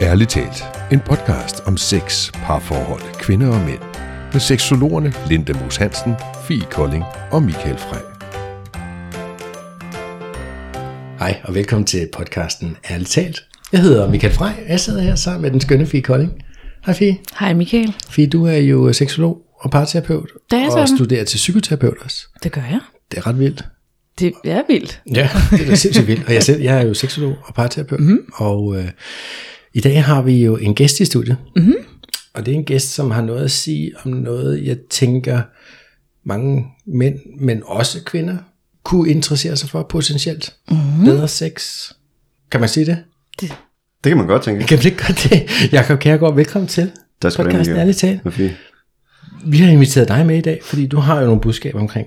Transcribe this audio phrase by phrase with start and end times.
[0.00, 3.78] Ærligt talt, en podcast om sex, parforhold, kvinder og mænd.
[4.32, 6.14] Med seksologerne Linda Moos Hansen,
[6.48, 8.00] Fie Kolding og Michael Frey.
[11.18, 13.40] Hej og velkommen til podcasten Ærligt talt.
[13.72, 16.32] Jeg hedder Michael Frey, jeg sidder her sammen med den skønne Fie Kolding.
[16.86, 17.16] Hej Fie.
[17.40, 17.94] Hej Michael.
[18.10, 20.30] Fie, du er jo seksolog og parterapeut.
[20.50, 20.96] Det er jeg Og sådan.
[20.96, 22.26] studerer til psykoterapeut også.
[22.42, 22.80] Det gør jeg.
[23.10, 23.64] Det er ret vildt.
[24.18, 25.00] Det er vildt.
[25.14, 26.26] Ja, det er da sindssygt vildt.
[26.26, 28.00] Og jeg, selv, jeg er jo seksolog og parterapeut.
[28.00, 28.20] Mm-hmm.
[28.34, 28.88] Og øh,
[29.78, 31.36] i dag har vi jo en gæst i studiet.
[31.56, 31.74] Mm-hmm.
[32.34, 35.42] Og det er en gæst, som har noget at sige om noget, jeg tænker
[36.24, 38.36] mange mænd, men også kvinder,
[38.84, 40.56] kunne interessere sig for potentielt.
[40.70, 41.04] Mm-hmm.
[41.04, 41.82] Bedre sex.
[42.50, 42.98] Kan man sige det?
[43.40, 43.50] Det
[44.04, 44.64] kan man godt tænke.
[44.68, 45.72] Kan man ikke godt det?
[45.72, 46.90] Jakob Kjærgaard, velkommen til.
[47.22, 47.76] Der skal podcasten.
[47.76, 48.20] Ærligt talt.
[49.46, 52.06] Vi har inviteret dig med i dag, fordi du har jo nogle budskaber omkring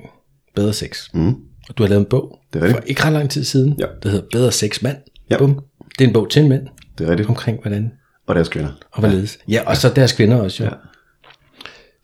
[0.55, 1.13] bedre sex.
[1.13, 1.27] Mm.
[1.69, 3.85] Og du har lavet en bog Det er for ikke ret lang tid siden, Ja.
[4.03, 4.97] der hedder Bedre Sex Mand.
[5.29, 5.37] Ja.
[5.37, 5.59] Bum.
[5.99, 6.61] Det er en bog til mænd
[6.97, 7.29] Det er rigtigt.
[7.29, 7.91] omkring hvordan
[8.27, 8.69] Og deres kvinder.
[8.91, 9.39] og hvorledes.
[9.47, 10.69] Ja, og så deres kvinder også jo.
[10.69, 10.75] Ja.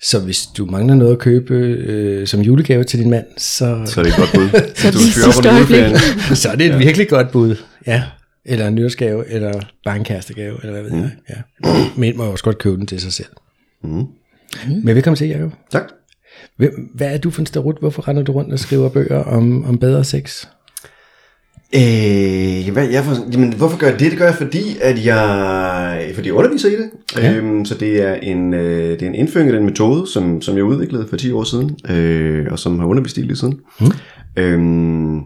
[0.01, 3.99] Så hvis du mangler noget at købe øh, som julegave til din mand, så, Så
[3.99, 4.49] er det et godt bud.
[4.75, 7.55] Så du fyrer så er det et virkelig godt bud.
[7.87, 8.03] Ja.
[8.45, 9.53] Eller en nyårsgave, eller
[9.85, 11.11] bare en kærestegave, eller hvad ved jeg.
[11.29, 11.85] Ja.
[11.97, 13.27] Mænd må jo også godt købe den til sig selv.
[13.83, 14.05] Mm.
[14.83, 15.51] Men velkommen til, Jacob.
[15.71, 15.83] Tak.
[16.57, 17.77] Hvem, hvad er du for en starut?
[17.79, 20.45] Hvorfor render du rundt og skriver bøger om, om bedre sex?
[21.75, 24.11] Øh, hvad, jeg for, jamen, hvorfor gør jeg det?
[24.11, 26.89] Det gør jeg, fordi at jeg, fordi jeg underviser i det.
[27.17, 27.33] Ja.
[27.33, 30.55] Øhm, så det er, en, øh, det er en indføring af den metode, som, som
[30.55, 33.59] jeg udviklede for 10 år siden, øh, og som har undervist i lige siden.
[33.79, 33.91] Mm.
[34.37, 35.19] Øhm,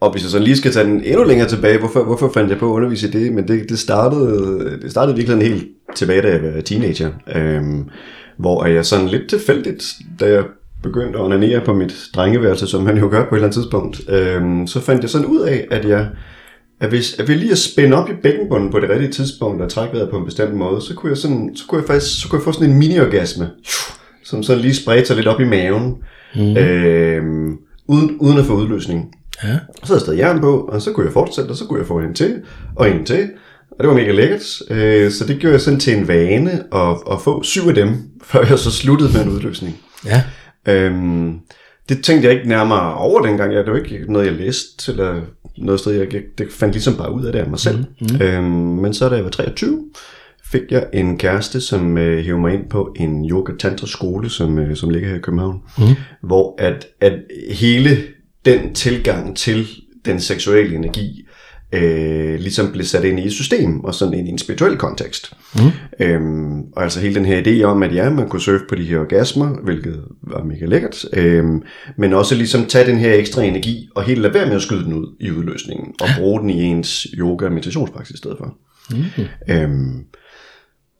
[0.00, 2.58] og hvis jeg så lige skal tage den endnu længere tilbage, hvorfor, hvorfor fandt jeg
[2.58, 3.32] på at undervise i det?
[3.32, 7.10] Men det, det, startede, det startede virkelig helt tilbage, da jeg var teenager.
[7.34, 7.84] Øhm,
[8.38, 9.84] hvor jeg sådan lidt tilfældigt,
[10.20, 10.44] da jeg
[10.88, 14.00] begyndte at onanere på mit drengeværelse, som man jo gør på et eller andet tidspunkt,
[14.08, 16.06] øhm, så fandt jeg sådan ud af, at jeg
[16.80, 19.70] at hvis at ved lige at spænde op i bækkenbunden på det rigtige tidspunkt og
[19.70, 22.28] trække vejret på en bestemt måde, så kunne jeg, sådan, så kunne jeg faktisk så
[22.28, 23.46] kunne jeg få sådan en mini-orgasme,
[24.24, 25.94] som sådan lige spredte sig lidt op i maven,
[26.34, 26.56] mm.
[26.56, 27.56] øhm,
[27.88, 29.14] uden, uden at få udløsning.
[29.44, 29.58] Ja.
[29.68, 31.78] Og så havde jeg stadig jern på, og så kunne jeg fortsætte, og så kunne
[31.78, 32.36] jeg få en til,
[32.76, 33.28] og en til.
[33.70, 34.62] Og det var mega lækkert.
[34.70, 37.96] Øh, Så det gjorde jeg sådan til en vane at, at få syv af dem,
[38.24, 39.76] før jeg så sluttede med en udløsning.
[40.04, 40.22] Ja.
[40.68, 41.40] Øhm,
[41.88, 43.52] det tænkte jeg ikke nærmere over dengang.
[43.52, 45.20] Jeg, det var ikke noget, jeg læste, eller
[45.58, 45.92] noget sted.
[45.92, 47.84] Jeg, jeg det fandt ligesom bare ud af det af mig selv.
[48.00, 48.22] Mm.
[48.22, 49.84] Øhm, men så da jeg var 23,
[50.44, 54.58] fik jeg en kæreste, som øh, hævde mig ind på en yoga tantra skole, som,
[54.58, 55.60] øh, som ligger her i København.
[55.78, 55.84] Mm.
[56.22, 57.18] Hvor at, at
[57.50, 57.98] hele
[58.44, 59.66] den tilgang til
[60.04, 61.27] den seksuelle energi,
[61.72, 65.32] øh, ligesom blev sat ind i et system, og sådan ind i en spirituel kontekst.
[65.54, 66.04] Mm.
[66.06, 68.84] Øhm, og altså hele den her idé om, at ja, man kunne surfe på de
[68.84, 71.62] her orgasmer, hvilket var mega lækkert, øhm,
[71.98, 74.84] men også ligesom tage den her ekstra energi, og helt lade være med at skyde
[74.84, 78.56] den ud i udløsningen, og bruge den i ens yoga- og meditationspraksis i stedet for.
[78.90, 79.24] Mm.
[79.54, 80.04] Øhm,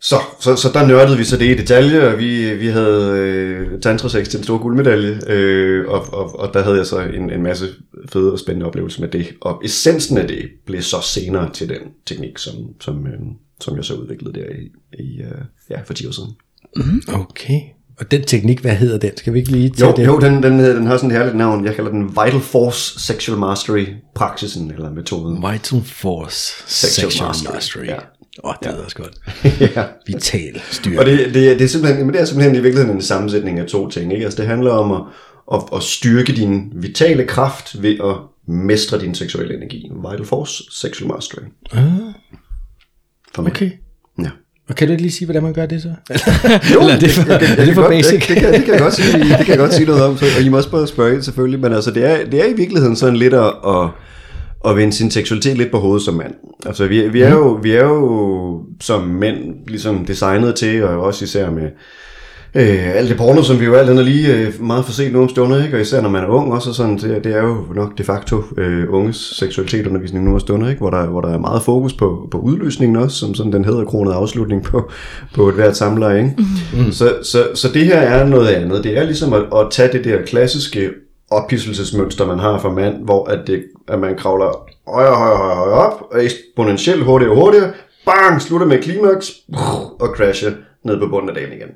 [0.00, 3.80] så, så, så der nørdede vi så det i detalje, og vi, vi havde øh,
[3.80, 7.42] tantrasex til en stor guldmedalje, øh, og, og, og der havde jeg så en, en
[7.42, 7.66] masse
[8.12, 9.26] fede og spændende oplevelser med det.
[9.40, 13.12] Og essensen af det blev så senere til den teknik, som, som, øh,
[13.60, 14.64] som jeg så udviklede der i,
[15.02, 16.30] i øh, ja, for 10 år siden.
[17.08, 17.60] Okay.
[18.00, 19.16] Og den teknik, hvad hedder den?
[19.16, 20.06] Skal vi ikke lige Jo, tage det?
[20.06, 21.64] jo den, den, hedder- den har sådan et herligt navn.
[21.64, 25.36] Jeg kalder den Vital Force Sexual Mastery praksisen eller metoden.
[25.52, 27.54] Vital Force Sexual Sexual, Mastery.
[27.54, 27.84] Mastery.
[27.86, 27.96] Ja.
[28.44, 29.14] Åh, oh, det lyder også godt.
[29.76, 29.84] ja.
[30.06, 30.98] Vital styr.
[30.98, 33.66] Og det, det, det, er simpelthen, men det er simpelthen i virkeligheden en sammensætning af
[33.66, 34.12] to ting.
[34.12, 34.24] Ikke?
[34.24, 35.02] Altså, det handler om at,
[35.54, 38.16] at, at styrke din vitale kraft ved at
[38.54, 39.90] mestre din seksuelle energi.
[40.10, 41.42] Vital Force Sexual Mastery.
[41.72, 41.82] Ah,
[43.34, 43.50] For mig.
[43.50, 43.70] okay.
[44.18, 44.30] Ja.
[44.68, 45.88] Og kan du ikke lige sige, hvordan man gør det så?
[46.74, 48.20] Jo, Eller er det for, jeg, jeg, er det for godt, basic?
[48.20, 50.18] Det, det, kan, det, kan jeg godt sige, det kan jeg godt sige noget om,
[50.18, 52.52] så, og I må også bare spørge selvfølgelig, men altså, det er, det er i
[52.52, 53.88] virkeligheden sådan lidt at, at,
[54.66, 56.34] at vende sin seksualitet lidt på hovedet som mand.
[56.66, 61.24] Altså, vi, vi, er jo, vi er jo som mænd ligesom designet til, og også
[61.24, 61.70] især med
[62.54, 65.22] øh, alt det porno, som vi jo alt andet lige øh, meget for sent nu
[65.22, 65.76] om stunder, ikke?
[65.76, 68.04] og især når man er ung også, og sådan, det, det er jo nok de
[68.04, 70.78] facto øh, unges seksualitetsundervisning nu om stunder, ikke?
[70.78, 74.14] Hvor, der, hvor der er meget fokus på, på udløsningen også, som sådan den hedderkronede
[74.14, 74.90] afslutning på,
[75.34, 76.34] på et hvert samler, ikke?
[76.72, 76.92] Mm.
[76.92, 78.84] Så, så, så det her er noget andet.
[78.84, 80.88] Det er ligesom at, at tage det der klassiske
[81.30, 85.74] ophidselsesmønster, man har for mand, hvor at, det, at man kravler højere, højere, højere, højere
[85.74, 87.72] op, og eksponentielt hurtigere og hurtigere,
[88.06, 89.32] bang, slutter med klimaks,
[90.00, 90.52] og crasher
[90.84, 91.68] ned på bunden af dagen igen.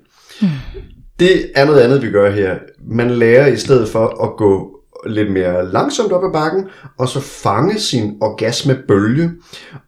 [1.20, 2.56] Det er noget andet, vi gør her.
[2.88, 6.64] Man lærer i stedet for at gå lidt mere langsomt op ad bakken,
[6.98, 9.30] og så fange sin orgasmebølge,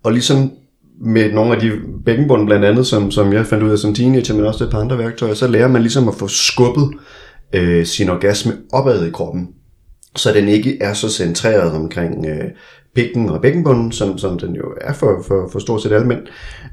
[0.03, 0.51] og ligesom
[1.01, 1.71] med nogle af de
[2.05, 4.81] bækkenbund blandt andet, som, som jeg fandt ud af som teenager, men også et par
[4.81, 6.91] andre værktøjer, så lærer man ligesom at få skubbet
[7.53, 9.49] øh, sin orgasme opad i kroppen,
[10.17, 12.51] så den ikke er så centreret omkring øh,
[12.95, 16.21] pikken og bækkenbunden, som, som den jo er for, for, for stort set alle mænd.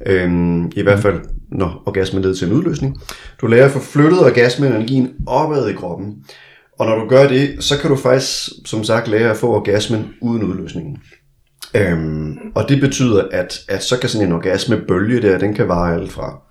[0.06, 1.20] Øhm, I hvert fald,
[1.52, 3.02] når orgasmen leder til en udløsning.
[3.42, 6.16] Du lærer at få flyttet orgasmenergien opad i kroppen.
[6.80, 10.14] Og når du gør det, så kan du faktisk, som sagt, lære at få orgasmen
[10.22, 10.98] uden udløsningen.
[11.76, 15.68] Øhm, og det betyder, at, at så kan sådan en orgasme bølge der, den kan
[15.68, 16.42] vare alt fra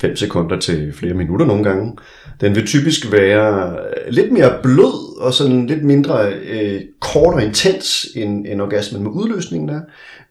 [0.00, 1.92] 5 sekunder til flere minutter nogle gange.
[2.40, 7.44] Den vil typisk være øh, lidt mere blød og sådan lidt mindre øh, kort og
[7.44, 9.80] intens end, end orgasmen med udløsningen der.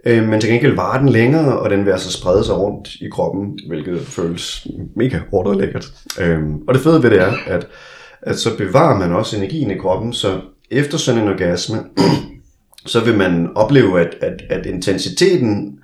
[0.06, 3.10] Øh, men til gengæld varer den længere, og den vil altså sprede sig rundt i
[3.12, 5.88] kroppen, hvilket føles mega hårdt og lækkert.
[6.20, 7.68] Øh, og det fede ved det er, at,
[8.22, 10.40] at så bevarer man også energien i kroppen, så
[10.72, 11.78] efter sådan en orgasme,
[12.86, 15.80] så vil man opleve, at, at, at intensiteten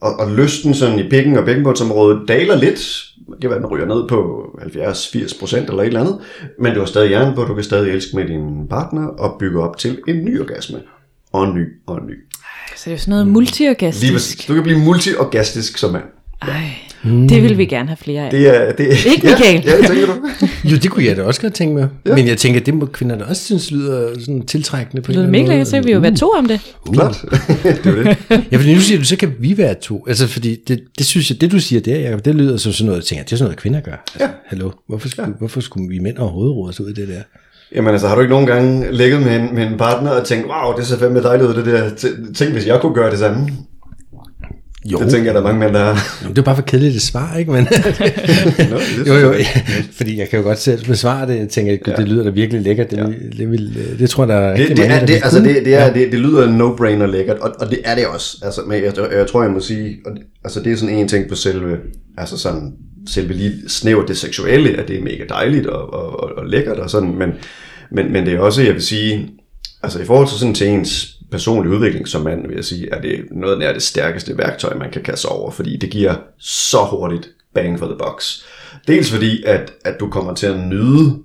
[0.00, 3.04] og, og lysten sådan i pikken og bækkenbundsområdet daler lidt.
[3.30, 6.20] Det kan være, den ryger ned på 70-80 procent eller et eller andet.
[6.58, 9.62] Men du har stadig hjernen på, du kan stadig elske med din partner og bygge
[9.62, 10.78] op til en ny orgasme.
[11.32, 12.24] Og en ny og en ny.
[12.76, 14.38] Så det er jo sådan noget multiorgastisk.
[14.38, 14.48] Lige.
[14.48, 16.04] Du kan blive multiorgastisk som mand.
[16.42, 16.70] Ej,
[17.04, 18.30] det vil vi gerne have flere af.
[18.30, 19.64] Det er, det, Ikke, Michael?
[19.64, 20.12] Ja, ja, tænker du.
[20.70, 21.88] Jo, det kunne jeg da også godt tænke mig.
[22.06, 22.14] Ja.
[22.14, 25.26] Men jeg tænker, det må kvinderne også synes lyder sådan tiltrækkende på Det en lyder
[25.26, 26.60] eller anden lækkert, så kan vi jo være to om det.
[26.92, 27.24] Klart.
[27.84, 28.16] det er det.
[28.52, 30.04] Ja, fordi nu siger du, så kan vi være to.
[30.08, 32.86] Altså, fordi det, det synes jeg, det du siger der, Jacob, det lyder som sådan
[32.86, 33.92] noget, jeg tænker, det er sådan noget, kvinder gør.
[33.92, 34.28] Altså, ja.
[34.46, 35.34] Hallo, hvorfor skulle, ja.
[35.38, 37.22] hvorfor skulle vi mænd overhovedet råde os ud i det der?
[37.74, 40.46] Jamen altså, har du ikke nogen gange ligget med en, med en partner og tænkt,
[40.46, 41.90] wow, det ser fandme dejligt ud, det der.
[42.34, 43.48] Tænk, hvis jeg kunne gøre det samme.
[44.84, 46.28] Jo, Det tænker jeg, der er mange mænd, der har.
[46.28, 47.52] Det er bare for kedeligt et svar, ikke?
[47.52, 47.64] Men,
[48.70, 49.34] Nå, jo, jo,
[49.92, 51.38] fordi jeg kan jo godt selv besvare det.
[51.38, 51.92] Jeg tænker, ja.
[51.92, 52.90] det lyder da virkelig lækkert.
[52.90, 53.04] Det, ja.
[53.38, 55.74] det, vil, det tror jeg, der er det, det, er, det, vil altså det, det,
[55.74, 58.36] er, det, det lyder no-brainer lækkert, og, og det er det også.
[58.42, 60.12] Altså, men jeg, jeg tror, jeg må sige, og,
[60.44, 61.76] altså det er sådan en ting på selve,
[62.18, 62.72] altså sådan,
[63.08, 66.78] selve lige snævert det seksuelle, at det er mega dejligt og, og, og, og lækkert
[66.78, 67.30] og sådan, men,
[67.92, 69.28] men, men det er også, jeg vil sige,
[69.82, 73.00] altså i forhold til sådan til ens personlig udvikling som mand, vil jeg sige, er
[73.00, 77.28] det noget af det stærkeste værktøj, man kan kaste over, fordi det giver så hurtigt
[77.54, 78.42] bang for the box.
[78.86, 81.18] Dels fordi, at, at du kommer til at nyde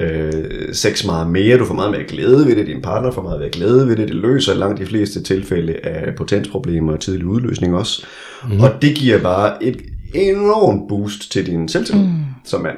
[0.00, 3.40] øh, sex meget mere, du får meget mere glæde ved det, din partner får meget
[3.40, 7.76] mere glæde ved det, det løser langt de fleste tilfælde af potensproblemer og tidlig udløsning
[7.76, 8.06] også,
[8.48, 8.60] mm.
[8.60, 9.82] og det giver bare et
[10.14, 12.20] enormt boost til din selvtillid mm.
[12.44, 12.76] som mand.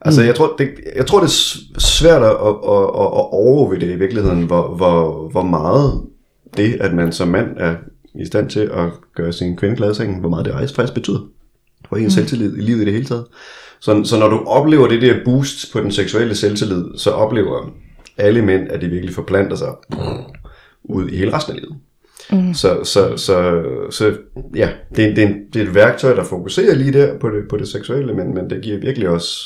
[0.00, 3.92] Altså, jeg, tror, det, jeg tror, det er svært at, at, at, at overvide det
[3.92, 6.02] i virkeligheden, hvor, hvor, hvor meget
[6.56, 7.74] det, at man som mand er
[8.20, 11.20] i stand til at gøre sin kvinde glad sengen, hvor meget det faktisk faktisk betyder
[11.88, 12.10] for ens mm.
[12.10, 13.26] selvtillid i livet i det hele taget.
[13.80, 17.70] Så, så når du oplever det der boost på den seksuelle selvtillid, så oplever
[18.16, 19.68] alle mænd, at de virkelig forplanter sig
[20.84, 21.76] ud i hele resten af livet.
[22.32, 22.54] Mm.
[22.54, 24.16] Så, så, så, så
[24.56, 27.30] ja, det, er- det, er en, det er et værktøj, der fokuserer lige der på
[27.30, 29.36] det, på det seksuelle, men, men det giver virkelig også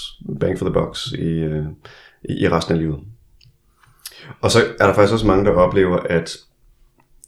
[0.41, 1.62] bang for the box i, øh,
[2.25, 2.99] i, i resten af livet.
[4.41, 6.37] Og så er der faktisk også mange, der oplever, at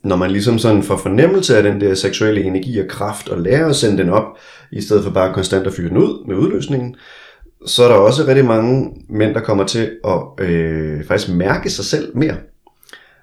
[0.04, 3.68] når man ligesom sådan får fornemmelse af den der seksuelle energi og kraft, og lærer
[3.68, 4.26] at sende den op,
[4.72, 6.96] i stedet for bare konstant at fyre den ud med udløsningen,
[7.66, 11.84] så er der også rigtig mange mænd, der kommer til at øh, faktisk mærke sig
[11.84, 12.36] selv mere.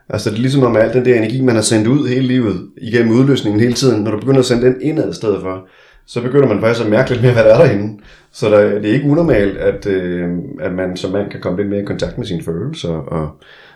[0.10, 2.70] Altså det er ligesom om al den der energi, man har sendt ud hele livet,
[2.78, 5.68] igennem udløsningen hele tiden, når du begynder at sende den indad i stedet for,
[6.06, 8.00] så begynder man faktisk at mærke lidt mere, hvad der er derinde.
[8.32, 10.30] Så der, det er ikke unormalt, at, øh,
[10.60, 13.30] at man som mand kan komme lidt mere i kontakt med sine følelser, og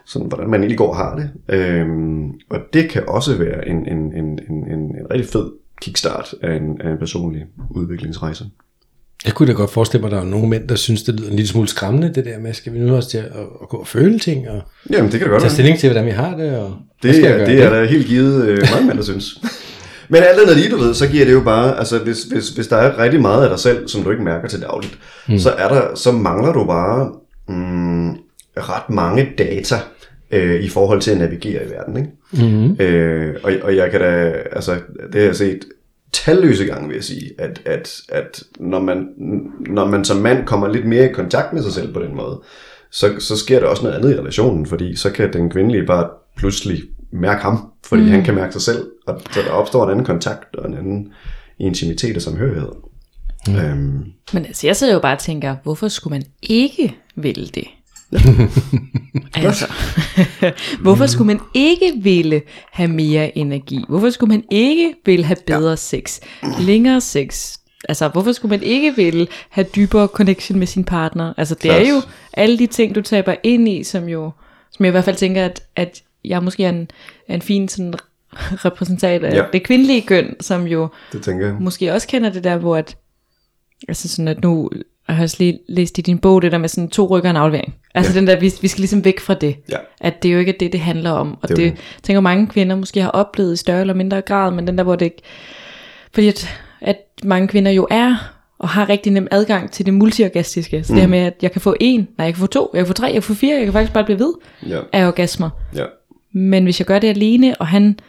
[0.05, 1.55] sådan, hvordan man egentlig går og har det.
[1.55, 1.87] Øh,
[2.49, 5.51] og det kan også være en, en, en, en, en, en rigtig fed
[5.81, 8.45] kickstart af en, af en personlig udviklingsrejse.
[9.25, 11.29] Jeg kunne da godt forestille mig, at der er nogle mænd, der synes, det lyder
[11.29, 13.25] en lille smule skræmmende, det der med, skal vi nu også til at,
[13.61, 16.05] at gå og føle ting, og Jamen, det kan det godt tage stilling til, hvordan
[16.05, 18.87] vi har det, og skal Det jeg er, det er der helt givet øh, mange
[18.87, 19.25] mænd, der synes.
[20.09, 22.67] Men alt andet lige, du ved, så giver det jo bare, altså hvis, hvis, hvis
[22.67, 24.97] der er rigtig meget af dig selv, som du ikke mærker til dagligt,
[25.29, 25.37] mm.
[25.37, 27.11] så, er der, så mangler du bare
[27.47, 28.09] mm,
[28.57, 29.75] ret mange data
[30.31, 31.97] øh, i forhold til at navigere i verden.
[31.97, 32.09] Ikke?
[32.31, 32.81] Mm-hmm.
[32.81, 34.71] Øh, og, og jeg kan da, altså
[35.13, 35.59] det har jeg set
[36.13, 39.07] talløse gange, vil jeg sige, at, at, at når, man,
[39.59, 42.41] når man som mand kommer lidt mere i kontakt med sig selv på den måde,
[42.91, 46.09] så, så sker der også noget andet i relationen, fordi så kan den kvindelige bare
[46.37, 48.09] pludselig mærke ham, fordi mm.
[48.09, 51.13] han kan mærke sig selv, og så der opstår en anden kontakt og en anden
[51.59, 52.71] intimitet og samhørighed.
[53.47, 53.55] Mm.
[53.55, 54.03] Øhm,
[54.33, 57.67] Men altså, jeg sidder jo bare og tænker, hvorfor skulle man ikke ville det?
[59.35, 59.65] altså,
[60.83, 62.41] hvorfor skulle man ikke ville
[62.71, 63.83] have mere energi?
[63.89, 65.75] Hvorfor skulle man ikke ville have bedre ja.
[65.75, 66.19] sex?
[66.59, 67.57] Længere sex?
[67.89, 71.33] Altså, hvorfor skulle man ikke ville have dybere connection med sin partner?
[71.37, 71.81] Altså, det Klart.
[71.81, 72.01] er jo
[72.33, 74.31] alle de ting, du taber ind i, som jo,
[74.71, 76.87] som jeg i hvert fald tænker, at, at jeg måske er en,
[77.27, 77.93] er en fin sådan
[78.65, 79.37] repræsentant af Ja.
[79.37, 79.43] ja.
[79.53, 81.55] det kvindelige køn, som jo det tænker jeg.
[81.59, 82.97] måske også kender det der, hvor at,
[83.87, 84.69] altså sådan at nu
[85.07, 87.35] jeg har også lige læst i din bog det der med sådan to rykker en
[87.35, 87.75] aflevering.
[87.95, 88.19] Altså ja.
[88.19, 89.55] den der, vi, vi skal ligesom væk fra det.
[89.69, 89.77] Ja.
[90.01, 91.37] At det jo ikke er det, det handler om.
[91.41, 94.51] Og Det det, det tænker mange kvinder måske har oplevet i større eller mindre grad,
[94.51, 95.21] men den der, hvor det ikke...
[96.13, 96.47] Fordi at,
[96.81, 98.15] at mange kvinder jo er
[98.59, 100.83] og har rigtig nem adgang til det multiorgastiske.
[100.83, 100.95] Så mm.
[100.95, 102.87] det her med, at jeg kan få en, nej, jeg kan få to, jeg kan
[102.87, 104.33] få tre, jeg kan få fire, jeg kan faktisk bare blive ved
[104.67, 104.79] Ja.
[104.93, 105.49] af orgasmer.
[105.75, 105.85] Ja.
[106.33, 107.99] Men hvis jeg gør det alene, og han,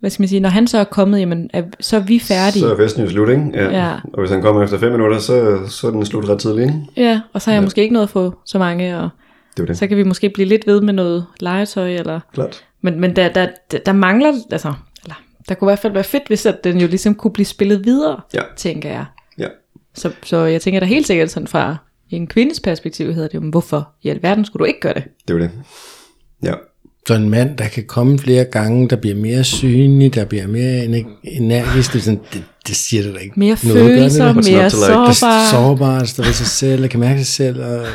[0.00, 2.60] hvad skal man sige, når han så er kommet, jamen, er, så er vi færdige.
[2.60, 3.50] Så er festen jo slut, ikke?
[3.54, 3.70] Ja.
[3.88, 3.94] Ja.
[4.12, 6.80] Og hvis han kommer efter 5 minutter, så, så er den slut ret tidligt, ikke?
[6.96, 7.64] Ja, og så har jeg ja.
[7.66, 9.08] måske ikke noget at få så mange, og
[9.56, 9.78] Det det.
[9.78, 12.20] så kan vi måske blive lidt ved med noget legetøj, eller...
[12.34, 12.64] Klart.
[12.82, 14.72] Men, men der, der, der, der mangler, altså,
[15.04, 15.14] eller,
[15.48, 17.84] der kunne i hvert fald være fedt, hvis at den jo ligesom kunne blive spillet
[17.84, 18.42] videre, Ja.
[18.56, 19.04] tænker jeg.
[19.38, 19.48] Ja.
[19.94, 21.76] Så, så jeg tænker da helt sikkert sådan fra
[22.10, 25.04] en kvindes perspektiv hedder det jo, hvorfor i alverden skulle du ikke gøre det?
[25.28, 25.50] Det er det.
[26.42, 26.54] Ja.
[27.08, 30.84] Så en mand, der kan komme flere gange, der bliver mere synlig, der bliver mere
[30.84, 33.40] ener- energisk, det, sådan, det, det siger det da ikke.
[33.40, 34.34] Mere noget, det følelser, det?
[34.36, 34.70] Mere like?
[34.70, 37.86] Sårbar, sårbar, står ved sig selv, og kan mærke sig selv, og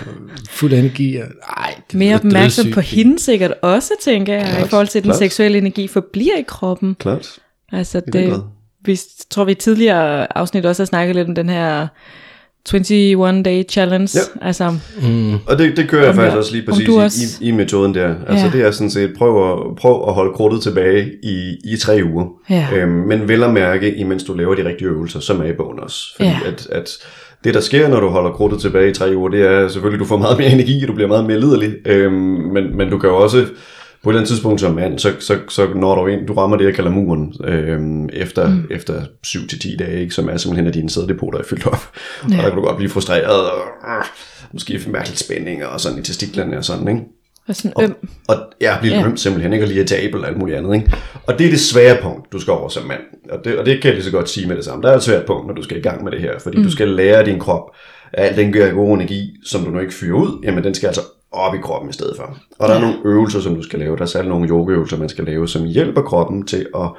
[0.49, 1.15] fuld af energi.
[1.15, 1.27] Og,
[1.57, 5.03] ej, det mere opmærksom på hende sikkert også, tænker jeg, Klart, i forhold til at
[5.03, 5.19] den klart.
[5.19, 6.95] seksuelle energi forbliver i kroppen.
[6.99, 7.29] Klart.
[7.71, 8.21] Altså grad.
[8.23, 8.43] det,
[8.85, 11.87] vi tror vi tidligere afsnit også har snakket lidt om den her
[12.69, 14.09] 21 day challenge.
[14.41, 14.47] Ja.
[14.47, 15.33] Altså, Mm.
[15.33, 18.15] Og det, det kører jeg faktisk jeg- også lige præcis også- i, i metoden der.
[18.27, 18.51] Altså Ja.
[18.51, 22.25] det er sådan set, prøv at, prøv at holde krudtet tilbage i, i tre uger.
[22.49, 22.67] Ja.
[22.75, 25.79] Øhm, men vel at mærke, imens du laver de rigtige øvelser, som er i bogen
[25.79, 25.97] også.
[26.15, 26.37] Fordi Ja.
[26.45, 26.89] at, at
[27.43, 29.99] det, der sker, når du holder krudtet tilbage i tre uger, det er selvfølgelig, at
[29.99, 31.73] du får meget mere energi, og du bliver meget mere liderlig.
[31.85, 32.13] Øhm,
[32.53, 33.45] men, men du kan jo også
[34.03, 36.57] på et eller andet tidspunkt som mand, så, så, så når du ind, du rammer
[36.57, 38.67] det, jeg kalder muren, øhm, efter, mm.
[38.71, 41.89] efter 7-10 dage, ikke, som er simpelthen, at dine sæddepoter er fyldt op.
[42.29, 42.37] Ja.
[42.37, 44.05] Og der kan du godt blive frustreret, og øh,
[44.53, 47.01] måske få mærkeligt spændinger og sådan i testiklerne og sådan, ikke?
[47.47, 48.09] og sådan øm.
[48.27, 49.05] Og ja, blive ja.
[49.05, 49.65] øm simpelthen, ikke?
[49.65, 50.93] Og lige irritabel og alt muligt andet, ikke?
[51.27, 53.01] Og det er det svære punkt, du skal over som mand.
[53.29, 54.83] Og det, og det kan jeg lige så godt sige med det samme.
[54.83, 56.63] Der er et svært punkt, når du skal i gang med det her, fordi mm.
[56.63, 57.75] du skal lære din krop,
[58.13, 61.01] at al den gode energi, som du nu ikke fyrer ud, jamen den skal altså
[61.33, 62.37] op i kroppen i stedet for.
[62.59, 63.95] Og der er nogle øvelser, som du skal lave.
[63.95, 66.89] Der er særligt nogle yogaøvelser, man skal lave, som hjælper kroppen til at,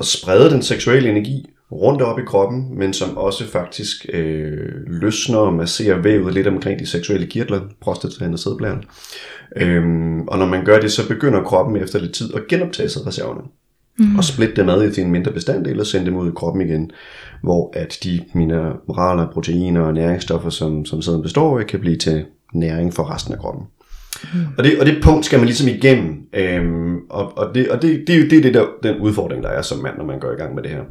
[0.00, 5.38] at sprede den seksuelle energi rundt op i kroppen, men som også faktisk øh, løsner
[5.38, 8.84] og masserer vævet lidt omkring de seksuelle kirtler, prostataen og sædblæren.
[9.56, 13.40] Øhm, og når man gør det, så begynder kroppen efter lidt tid at genoptage sædreserverne.
[13.98, 14.16] Mm.
[14.16, 16.90] Og splitte dem ad til en mindre bestanddel og sende dem ud i kroppen igen,
[17.42, 22.24] hvor at de mineraler, proteiner og næringsstoffer, som, som sæden består af, kan blive til
[22.52, 23.66] næring for resten af kroppen.
[24.34, 24.40] Mm.
[24.58, 28.04] Og, det, og det punkt skal man ligesom igennem, øhm, og, og, det, og det,
[28.06, 30.20] det, er jo det, er det der, den udfordring, der er som mand, når man
[30.20, 30.82] går i gang med det her.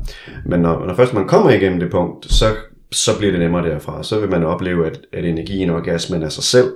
[0.45, 2.45] Men når, når først man kommer igennem det punkt, så,
[2.91, 4.03] så bliver det nemmere derfra.
[4.03, 6.73] Så vil man opleve, at, at energien og orgasmen af sig selv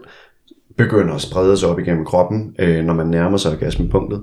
[0.78, 4.22] begynder at sprede sig op igennem kroppen, øh, når man nærmer sig orgasmepunktet.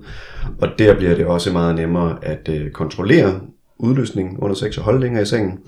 [0.60, 3.40] Og der bliver det også meget nemmere at øh, kontrollere
[3.78, 5.58] udløsning under sex og holde længere i sengen.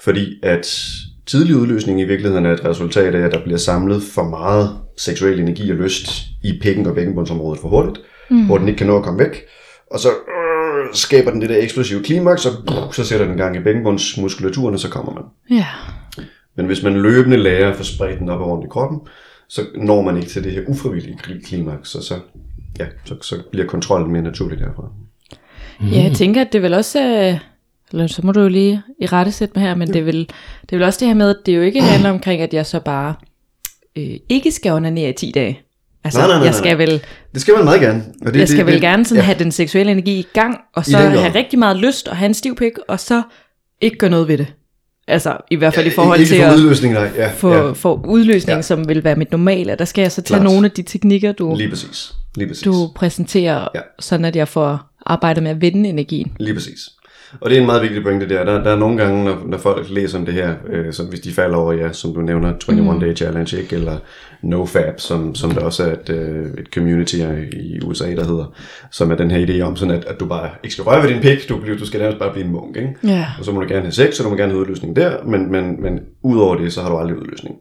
[0.00, 0.88] Fordi at
[1.26, 5.40] tidlig udløsning i virkeligheden er et resultat af, at der bliver samlet for meget seksuel
[5.40, 6.08] energi og lyst
[6.44, 8.46] i pikken og bækkenbundsområdet for hurtigt, mm.
[8.46, 9.42] hvor den ikke kan nå at komme væk.
[9.90, 13.56] Og så øh, skaber den det der eksplosive klimaks, og brug, så sætter den gang
[13.56, 15.24] i bækkenbundsmuskulaturen, og så kommer man.
[15.58, 15.66] Ja.
[16.56, 19.00] Men hvis man løbende lærer at få spredt den op og rundt i kroppen,
[19.48, 22.14] så når man ikke til det her ufrivillige kli- klimaks, og så,
[22.78, 24.88] ja, så, så bliver kontrollen mere naturlig derfra.
[25.92, 27.38] Ja, jeg tænker, at det vel også, øh,
[27.92, 30.18] eller så må du jo lige i rette sætte mig her, men det er, vel,
[30.62, 32.66] det er vel også det her med, at det jo ikke handler omkring, at jeg
[32.66, 33.14] så bare
[33.96, 35.60] øh, ikke skal onanere i 10 dage.
[36.04, 37.02] Altså, Nej, nej, nej, jeg skal vel,
[37.34, 38.04] Det skal man meget gerne.
[38.26, 40.26] Og det, jeg skal det, vel det, gerne sådan ja, have den seksuelle energi i
[40.32, 43.22] gang, og så have rigtig meget lyst, og have en stiv pik, og så
[43.80, 44.46] ikke gøre noget ved det.
[45.08, 47.10] Altså, i hvert fald i forhold ikke til for at udløsning, nej.
[47.16, 48.62] Ja, få, ja, få udløsning, Ja.
[48.62, 49.76] som vil være mit normale.
[49.78, 50.52] Der skal jeg så tage Klart.
[50.52, 52.12] nogle af de teknikker, du, lige præcis.
[52.36, 52.62] Lige præcis.
[52.64, 53.80] du præsenterer, Ja.
[54.00, 56.32] sådan at jeg får arbejdet med at vende energien.
[56.40, 56.78] Lige præcis.
[57.40, 58.44] Og det er en meget vigtig pointe der.
[58.44, 61.20] Der, der er nogle gange, når, når folk læser om det her, øh, som hvis
[61.20, 63.00] de falder over, ja, som du nævner, 21 mm.
[63.00, 63.76] Day Challenge, ikke?
[63.76, 63.98] eller
[64.42, 67.16] NoFap, som, som der også er et, øh, et community
[67.52, 68.54] i USA, der hedder,
[68.90, 71.08] som er den her idé om, sådan at, at du bare ikke skal røre ved
[71.10, 72.76] din pik, du, bliver, du skal nærmest bare blive en munk.
[72.76, 72.94] Ikke?
[73.04, 73.26] Ja.
[73.38, 75.52] Og så må du gerne have sex, og du må gerne have udløsning der, men,
[75.52, 77.56] men, men udover det, så har du aldrig udløsning.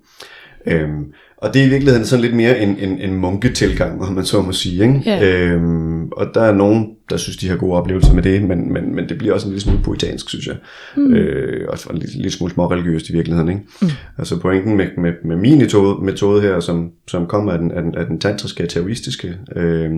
[0.68, 1.06] Øhm,
[1.38, 4.42] og det er i virkeligheden sådan lidt mere en, en, en munketilgang, om man så
[4.42, 4.84] må sige.
[4.84, 5.02] Ikke?
[5.06, 5.44] Ja.
[5.44, 8.96] Øhm, og der er nogen, der synes, de har gode oplevelser med det, men, men,
[8.96, 10.56] men det bliver også en lille smule poetansk, synes jeg.
[10.98, 11.14] Mm.
[11.14, 13.50] Øh, og en lille, lille smule småreligiøst i virkeligheden.
[13.50, 13.62] Ikke?
[13.82, 13.88] Mm.
[14.18, 17.82] Altså pointen med, med, med min metode, metode her, som, som kommer af den, af
[17.82, 19.92] den, af den tantriske, taoistiske øh,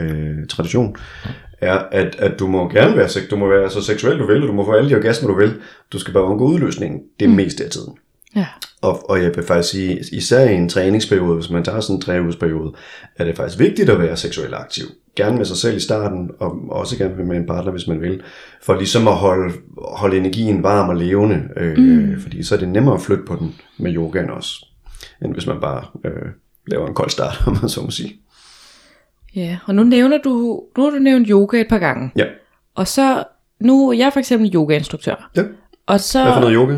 [0.00, 0.96] øh, tradition,
[1.60, 4.48] er, at, at du må gerne være, du må være så seksuel du vil, og
[4.48, 5.52] du må få alle de orgasmer du vil,
[5.92, 7.34] du skal bare undgå udløsningen det mm.
[7.34, 7.92] meste af tiden.
[8.36, 8.46] Ja.
[8.80, 12.02] Og, og jeg vil faktisk sige, især i en træningsperiode, hvis man tager sådan en
[12.02, 12.14] tre
[13.16, 14.84] er det faktisk vigtigt at være seksuelt aktiv.
[15.16, 18.22] Gerne med sig selv i starten, og også gerne med en partner, hvis man vil.
[18.62, 21.48] For ligesom at holde, holde energien varm og levende.
[21.56, 22.20] Øh, mm.
[22.20, 24.66] Fordi så er det nemmere at flytte på den med yogaen også,
[25.24, 26.28] end hvis man bare øh,
[26.66, 28.16] laver en kold start, om man så må sige.
[29.34, 32.10] Ja, og nu nævner du, nu har du nævnt yoga et par gange.
[32.16, 32.24] Ja.
[32.74, 33.24] Og så,
[33.60, 35.30] nu jeg er for eksempel yogainstruktør.
[35.36, 35.42] ja.
[35.86, 36.74] Og så, Hvad for noget yoga?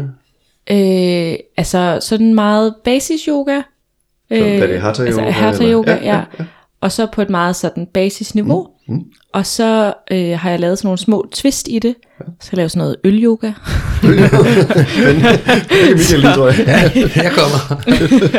[0.70, 3.62] øh, altså sådan meget basis yoga.
[4.28, 5.76] Så er det hatha altså yoga, hatha eller?
[5.76, 6.44] yoga, ja, ja, ja,
[6.84, 8.66] Og så på et meget sådan basisniveau.
[8.88, 8.94] Mm.
[8.94, 9.02] Mm.
[9.32, 11.94] Og så øh, har jeg lavet sådan nogle små twist i det.
[12.40, 13.46] Så jeg laver sådan noget øl-yoga.
[14.02, 14.12] Det
[15.92, 17.32] Michael lige, tror jeg.
[17.36, 17.82] Kommer.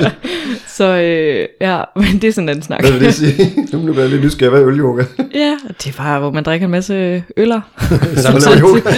[0.77, 2.81] Så øh, ja, men det er sådan en snak.
[2.81, 3.67] Hvad vil det sige?
[3.73, 4.49] Nu bliver jeg lidt nysgerrig.
[4.49, 5.03] Hvad er øl-yoga?
[5.33, 7.61] ja, det er bare, hvor man drikker en masse øller.
[8.15, 8.95] Så laver yoga.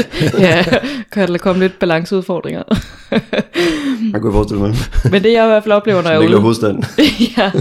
[0.47, 0.63] ja,
[1.11, 2.63] kan der komme lidt balanceudfordringer.
[4.13, 4.75] Jeg kunne forestille mig.
[5.11, 6.39] men det jeg i hvert fald oplever, når jeg er ude.
[6.39, 6.83] hovedstaden.
[7.37, 7.51] ja,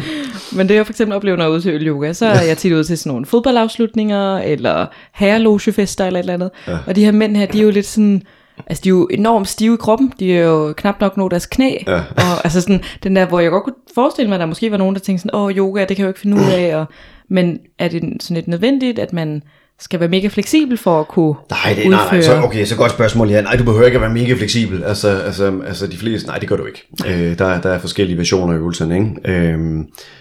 [0.53, 2.59] men det jeg for eksempel oplever, når jeg er ude til øl-yoga, så er jeg
[2.59, 6.51] tit ude til sådan nogle fodboldafslutninger, eller herrelogefester eller et eller andet.
[6.69, 6.79] Ja.
[6.87, 8.23] Og de her mænd her, de er jo lidt sådan,
[8.67, 11.47] altså de er jo enormt stive i kroppen, de er jo knap nok nået deres
[11.47, 11.71] knæ.
[11.87, 11.99] Ja.
[12.17, 14.77] Og altså sådan, den der, hvor jeg godt kunne forestille mig, at der måske var
[14.77, 16.87] nogen, der tænkte sådan, åh yoga, det kan jeg jo ikke finde ud af, og,
[17.29, 19.43] men er det sådan lidt nødvendigt, at man
[19.79, 22.23] skal være mega fleksibel for at kunne Nej, det, nej, nej, udføre...
[22.23, 23.41] så, okay, så godt spørgsmål, ja.
[23.41, 24.85] Nej, du behøver ikke at være mega fleksibel.
[24.85, 26.83] Altså, altså, altså de fleste, nej, det gør du ikke.
[27.07, 29.11] Øh, der, der er forskellige versioner af øvelserne, ikke?
[29.25, 29.59] Øh,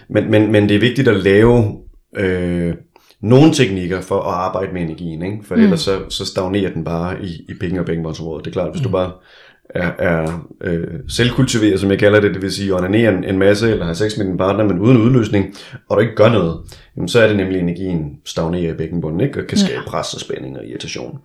[0.09, 1.77] men, men, men det er vigtigt at lave
[2.17, 2.73] øh,
[3.21, 5.37] nogle teknikker for at arbejde med energien, ikke?
[5.43, 8.45] For ellers så, så stagnerer den bare i, i penge- og bænkbåndsområdet.
[8.45, 9.11] Det er klart, hvis du bare
[9.69, 13.71] er, er øh, selvkultiveret, som jeg kalder det, det vil sige onanerer en, en masse,
[13.71, 15.55] eller har sex med din partner, men uden udløsning,
[15.89, 16.57] og du ikke gør noget,
[16.97, 19.39] jamen, så er det nemlig energien stagnerer i bækkenbunden, ikke?
[19.41, 21.17] og kan skabe pres og spænding og irritation.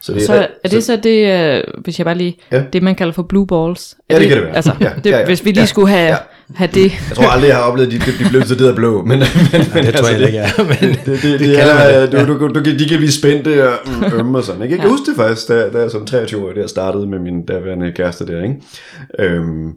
[0.00, 2.56] Så det Så er det så det, øh, hvis jeg bare lige, Ja.
[2.56, 2.64] ja.
[2.72, 3.96] det man kalder for blue balls?
[4.08, 4.56] Er Ja, det kan det være.
[4.56, 5.24] Altså, Ja, det, ja, ja.
[5.26, 6.16] hvis vi lige Ja, skulle have, ja.
[6.54, 6.92] Have det.
[7.08, 9.18] Jeg tror aldrig, jeg har oplevet, at de, de blev så af blå, men, men,
[9.74, 10.64] men Det tror jeg ikke, jeg er.
[10.64, 13.12] Men Det, det, det, det det er, det, du, du, du, kan- de kan blive
[13.12, 14.62] spændte og mm, ømme og sådan.
[14.62, 14.74] Ikke?
[14.74, 17.46] Jeg kan huske det faktisk, da, da jeg som 23 år der startede med min
[17.46, 18.42] daværende kæreste der.
[18.42, 18.54] Ikke?
[19.18, 19.72] Øhm,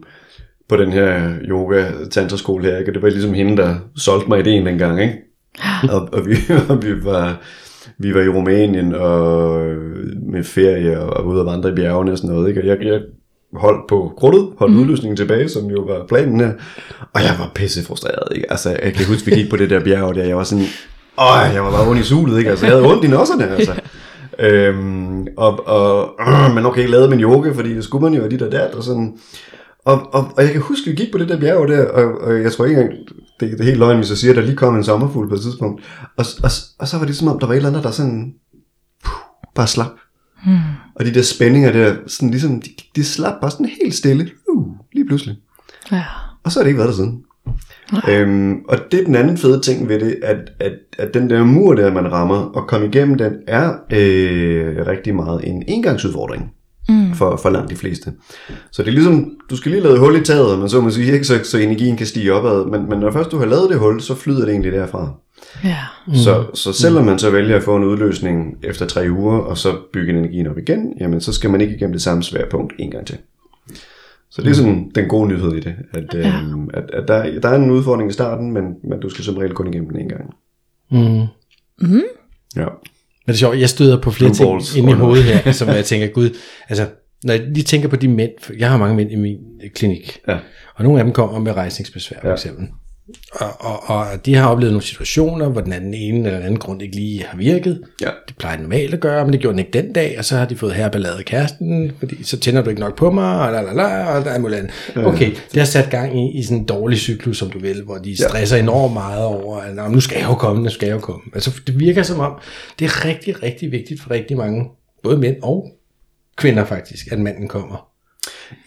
[0.68, 2.78] på den her yoga tantraskole her.
[2.78, 2.90] Ikke?
[2.90, 5.02] Og det var ligesom hende, der solgte mig ideen dengang.
[5.02, 5.14] Ikke?
[5.92, 6.34] Og, og, vi,
[6.68, 7.40] og vi var
[7.98, 9.60] vi var i Rumænien og
[10.32, 12.48] med ferie og, og ude og vandre i bjergene og sådan noget.
[12.48, 12.60] Ikke?
[12.60, 13.00] Og jeg, jeg
[13.56, 14.80] holdt på krudtet, holdt mm.
[14.80, 16.52] udløsningen tilbage, som jo var planen her.
[17.12, 18.36] Og jeg var pisse frustreret.
[18.36, 18.50] Ikke?
[18.50, 20.24] Altså, jeg kan huske, vi gik på det der bjerg der.
[20.24, 20.64] Jeg var sådan,
[21.18, 22.38] åh, jeg var bare ondt i sulet.
[22.38, 22.50] Ikke?
[22.50, 23.48] Altså, jeg havde ondt i nosserne.
[23.56, 23.74] Altså.
[24.38, 28.30] Øhm, og, og, øh, men okay, lavede min yoga, fordi det skulle man jo, og
[28.30, 29.18] dit og dat, og sådan.
[29.84, 32.42] Og, og, og jeg kan huske, vi gik på det der bjerg der, og, og
[32.42, 32.98] jeg tror ikke engang,
[33.40, 35.34] det, det er helt løgn, hvis jeg siger, at der lige kom en sommerfugl på
[35.34, 35.82] et tidspunkt.
[36.16, 38.34] Og, og, og så var det som om, der var et eller andet, der sådan,
[39.04, 39.12] puh,
[39.54, 39.90] bare slap.
[40.44, 40.58] Hmm.
[40.94, 44.66] Og de der spændinger der, sådan ligesom, de, de slap bare sådan helt stille, uh,
[44.92, 45.36] lige pludselig.
[45.92, 46.04] Ja.
[46.44, 47.24] Og så har det ikke været der siden.
[48.08, 51.44] Øhm, og det er den anden fede ting ved det, at, at, at den der
[51.44, 56.50] mur der, man rammer, og komme igennem den, er øh, rigtig meget en engangsudfordring
[56.88, 57.14] mm.
[57.14, 58.12] for, for langt de fleste.
[58.70, 61.12] Så det er ligesom, du skal lige lave hul i taget, men så man sige,
[61.12, 63.78] ikke, så, så energien kan stige opad, men, men når først du har lavet det
[63.78, 65.14] hul, så flyder det egentlig derfra.
[65.64, 65.76] Ja.
[66.06, 66.14] Mm.
[66.14, 69.76] Så, så selvom man så vælger at få en udløsning efter tre uger, og så
[69.92, 72.90] bygge energien op igen, jamen så skal man ikke igennem det samme svære punkt en
[72.90, 73.18] gang til.
[74.30, 76.40] Så det er sådan den gode nyhed i det, at, ja.
[76.40, 79.36] øhm, at, at der, der er en udfordring i starten, men, men du skal som
[79.36, 80.34] regel kun igennem den en gang.
[80.90, 81.26] Mm.
[82.56, 82.64] Ja.
[83.26, 85.68] Men det er sjovt, jeg støder på flere Blue ting inde i hovedet her, som
[85.68, 86.30] jeg tænker, gud,
[86.68, 86.86] altså,
[87.24, 89.38] når jeg lige tænker på de mænd, for jeg har mange mænd i min
[89.74, 90.38] klinik, Ja.
[90.74, 92.34] og nogle af dem kommer med rejsningsbesvær, for Ja.
[92.34, 92.68] eksempel.
[93.32, 96.82] Og, og, og de har oplevet nogle situationer, hvor den anden ene eller anden grund
[96.82, 97.82] ikke lige har virket.
[98.00, 98.10] Ja.
[98.28, 100.44] Det plejer normalt at gøre, men det gjorde den ikke den dag, og så har
[100.46, 103.62] de fået herballade af kæresten, fordi så tænder du ikke nok på mig, og la
[103.62, 105.06] la la, og der er muligt andet.
[105.06, 107.98] Okay, det har sat gang i, i sådan en dårlig cyklus, som du vil, hvor
[107.98, 110.94] de stresser enormt meget over, at "Nå, nu skal jeg jo komme, nu skal jeg
[110.94, 111.22] jo komme.
[111.34, 112.32] Altså, det virker som om,
[112.78, 114.64] det er rigtig, rigtig vigtigt for rigtig mange,
[115.02, 115.68] både mænd og
[116.36, 117.91] kvinder faktisk, at manden kommer.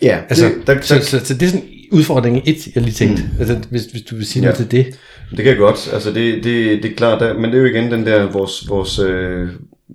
[0.01, 2.93] Ja, Altså, det, der, så, der, så, så, det er sådan udfordring et, jeg lige
[2.93, 3.23] tænkte.
[3.23, 3.39] Mm.
[3.39, 4.45] Altså, hvis, hvis du vil sige ja.
[4.45, 4.99] noget til det.
[5.29, 5.89] det kan jeg godt.
[5.93, 8.69] Altså det, det, det er klart, der, men det er jo igen den der, vores,
[8.69, 9.49] vores, øh,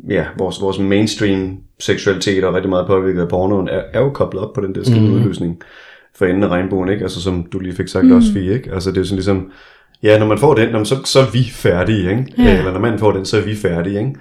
[0.09, 4.42] ja, vores, vores mainstream seksualitet og rigtig meget påvirket af pornoen, er, er jo koblet
[4.42, 5.12] op på den der skide mm.
[5.12, 5.62] udløsning
[6.14, 7.03] for enden af regnbuen, ikke?
[7.03, 8.12] Altså som du lige fik sagt mm.
[8.12, 8.73] også, Fie, ikke?
[8.75, 9.51] Altså det er jo sådan ligesom,
[10.03, 12.25] ja, når man får den, så, så er vi færdige, ikke?
[12.38, 12.59] Ja.
[12.59, 14.14] Eller når man får den, så er vi færdige, ikke?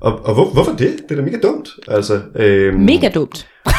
[0.00, 0.96] Og, og hvor, hvorfor det?
[1.08, 1.68] Det er da mega dumt.
[1.88, 3.48] Altså, øhm, Mega dumt.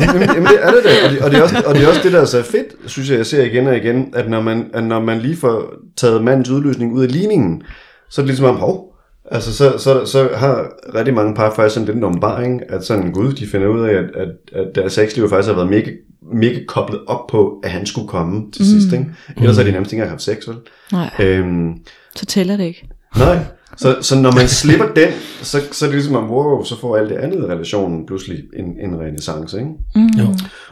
[0.00, 1.04] jamen, jamen, det er det da.
[1.04, 2.66] Og det, og, det er også, og det er også det, der er så fedt,
[2.86, 5.74] synes jeg, jeg ser igen og igen, at når man, at når man lige får
[5.96, 7.62] taget mandens udløsning ud af ligningen,
[8.10, 8.94] så er det ligesom om, hov,
[9.30, 13.12] altså så, så, så har rigtig mange par faktisk sådan lidt en åbenbaring, at sådan,
[13.12, 15.90] gud, de finder ud af, at, at, at deres sexliv faktisk har været mega
[16.32, 18.92] mega koblet op på, at han skulle komme til sidst.
[18.92, 19.06] Ikke?
[19.36, 20.56] Ellers har de nærmest ikke engang haft sex, vel?
[20.92, 21.72] Nej, Øhm,
[22.16, 22.88] så tæller det ikke.
[23.18, 23.38] nej,
[23.76, 25.08] så, så når man slipper den,
[25.42, 28.42] så, så er det ligesom, at wow, så får alt det andet i relationen pludselig
[28.56, 29.58] en, en renaissance.
[29.58, 29.70] Ikke?
[30.18, 30.26] Jo.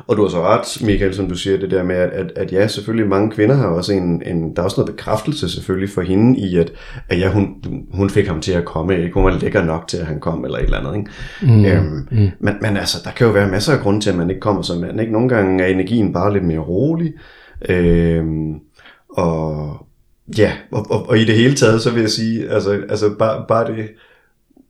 [0.07, 2.53] Og du har så ret, Michael, som du siger, det der med, at, at, at
[2.53, 6.03] ja, selvfølgelig mange kvinder har også en, en, der er også noget bekræftelse selvfølgelig for
[6.03, 6.73] hende i, at,
[7.09, 7.49] at ja, hun,
[7.95, 9.15] hun fik ham til at komme, ikke?
[9.15, 10.97] hun var lækker nok til, at han kom, eller et eller andet.
[10.97, 11.11] Ikke?
[11.43, 12.31] Mm, øhm, mm.
[12.41, 14.63] Men, men altså, der kan jo være masser af grunde til, at man ikke kommer
[14.63, 15.01] som mand.
[15.01, 15.13] Ikke?
[15.13, 17.13] Nogle gange er energien bare lidt mere rolig,
[17.69, 18.55] øhm,
[19.09, 19.77] og
[20.39, 23.45] ja, og, og, og i det hele taget, så vil jeg sige, altså, altså bare,
[23.49, 23.89] bare det,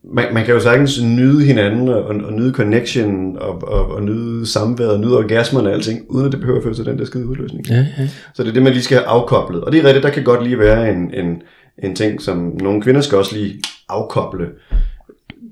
[0.03, 4.45] man, man kan jo sagtens nyde hinanden og, og nyde connection og, og, og nyde
[4.45, 7.05] samværet og nyde orgasmerne og alting, uden at det behøver at føre til den der
[7.05, 7.67] skide udløsning.
[7.67, 8.09] Ja, ja.
[8.33, 9.63] Så det er det, man lige skal have afkoblet.
[9.63, 11.41] Og det er rigtigt, der kan godt lige være en, en,
[11.83, 14.47] en ting, som nogle kvinder skal også lige afkoble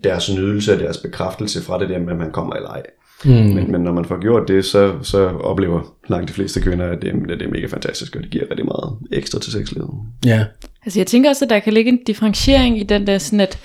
[0.03, 2.81] deres nydelse og deres bekræftelse fra det der med, at man kommer eller ej.
[3.25, 3.31] Mm.
[3.31, 7.01] Men, men når man får gjort det, så, så oplever langt de fleste kvinder, at
[7.01, 9.89] det, at det er mega fantastisk, og det giver rigtig meget ekstra til sexlivet.
[10.25, 10.45] Ja.
[10.86, 13.60] Altså jeg tænker også, at der kan ligge en differentiering i den der sådan, at,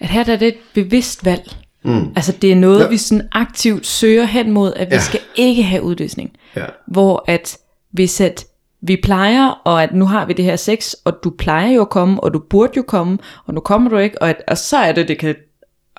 [0.00, 1.50] at her der er det et bevidst valg.
[1.84, 2.08] Mm.
[2.16, 2.88] Altså det er noget, Ja.
[2.88, 5.00] vi sådan aktivt søger hen mod, at vi ja.
[5.00, 6.30] skal ikke have udløsning.
[6.56, 6.64] Ja.
[6.86, 7.58] Hvor at
[7.90, 8.44] hvis at
[8.80, 11.90] vi plejer, og at nu har vi det her sex, og du plejer jo at
[11.90, 14.76] komme, og du burde jo komme, og nu kommer du ikke, og, at, og så
[14.76, 15.34] er det, det kan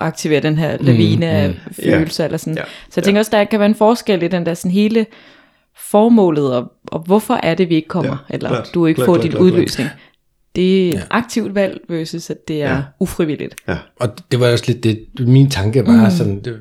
[0.00, 1.96] aktivere den her lavine af Ja.
[1.96, 2.56] følelser, eller sådan.
[2.56, 2.62] Ja.
[2.64, 5.06] Så jeg tænker også, der kan være en forskel i den der sådan hele
[5.76, 9.06] formålet, og, og hvorfor er det, vi ikke kommer, Ja, eller klart, du ikke klart,
[9.06, 9.42] får klart, dit klart,
[9.86, 9.96] klart.
[10.56, 12.74] Det er et aktivt valg versus, at det er Ja.
[12.74, 12.82] ja.
[13.00, 13.54] ufrivilligt.
[13.68, 13.76] Ja.
[14.00, 16.10] Og det var også lidt det, min tanke var mm.
[16.10, 16.58] sådan, det,